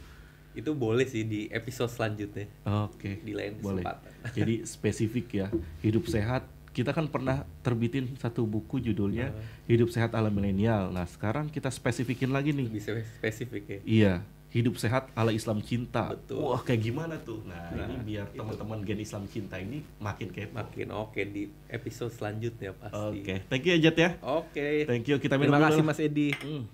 Itu 0.53 0.71
boleh 0.71 1.03
sih 1.03 1.21
di 1.21 1.45
episode 1.47 1.87
selanjutnya 1.87 2.45
Oke. 2.63 3.17
di 3.19 3.31
lain 3.31 3.57
Boleh. 3.57 3.81
kesempatan 3.81 4.11
Jadi 4.37 4.55
spesifik 4.63 5.25
ya, 5.31 5.47
hidup 5.79 6.05
sehat. 6.05 6.45
Kita 6.69 6.89
kan 6.89 7.05
pernah 7.05 7.45
terbitin 7.59 8.09
satu 8.15 8.43
buku 8.43 8.77
judulnya 8.79 9.29
Ah. 9.29 9.45
Hidup 9.63 9.87
Sehat 9.87 10.09
ala 10.11 10.27
Milenial. 10.27 10.89
Nah, 10.89 11.05
sekarang 11.05 11.45
kita 11.47 11.69
spesifikin 11.69 12.29
lagi 12.29 12.49
nih. 12.49 12.65
spe- 12.75 13.05
spesifik 13.13 13.63
ya 13.63 13.79
Iya, 13.83 14.13
hidup 14.49 14.73
sehat 14.75 15.05
ala 15.11 15.29
Islam 15.29 15.59
cinta. 15.59 16.09
Betul. 16.09 16.41
Wah, 16.43 16.57
kayak 16.59 16.81
gimana 16.83 17.13
tuh? 17.15 17.41
Nah, 17.43 17.69
Nah, 17.69 17.85
ini 17.87 18.01
biar 18.07 18.25
teman-teman 18.27 18.81
gen 18.81 18.97
Islam 18.99 19.25
cinta 19.27 19.57
ini 19.57 19.85
makin 19.99 20.29
kepo. 20.29 20.53
makin 20.55 20.89
oke 20.91 21.21
di 21.23 21.45
episode 21.67 22.09
selanjutnya 22.09 22.73
pasti 22.73 23.21
Oke, 23.21 23.35
thank 23.47 23.63
you 23.63 23.71
ya 23.71 23.79
Jat 23.83 23.97
ya. 23.99 24.09
oke 24.19 24.67
Thank 24.85 25.05
you. 25.07 25.17
Kita 25.17 25.35
minum 25.35 25.53
terima 25.53 25.69
dulu 25.69 25.77
kasih. 25.77 25.83
Mas 25.83 25.99
Edi 25.99 26.33
Hmm, 26.35 26.65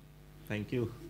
thank 0.45 0.71
you. 0.71 1.08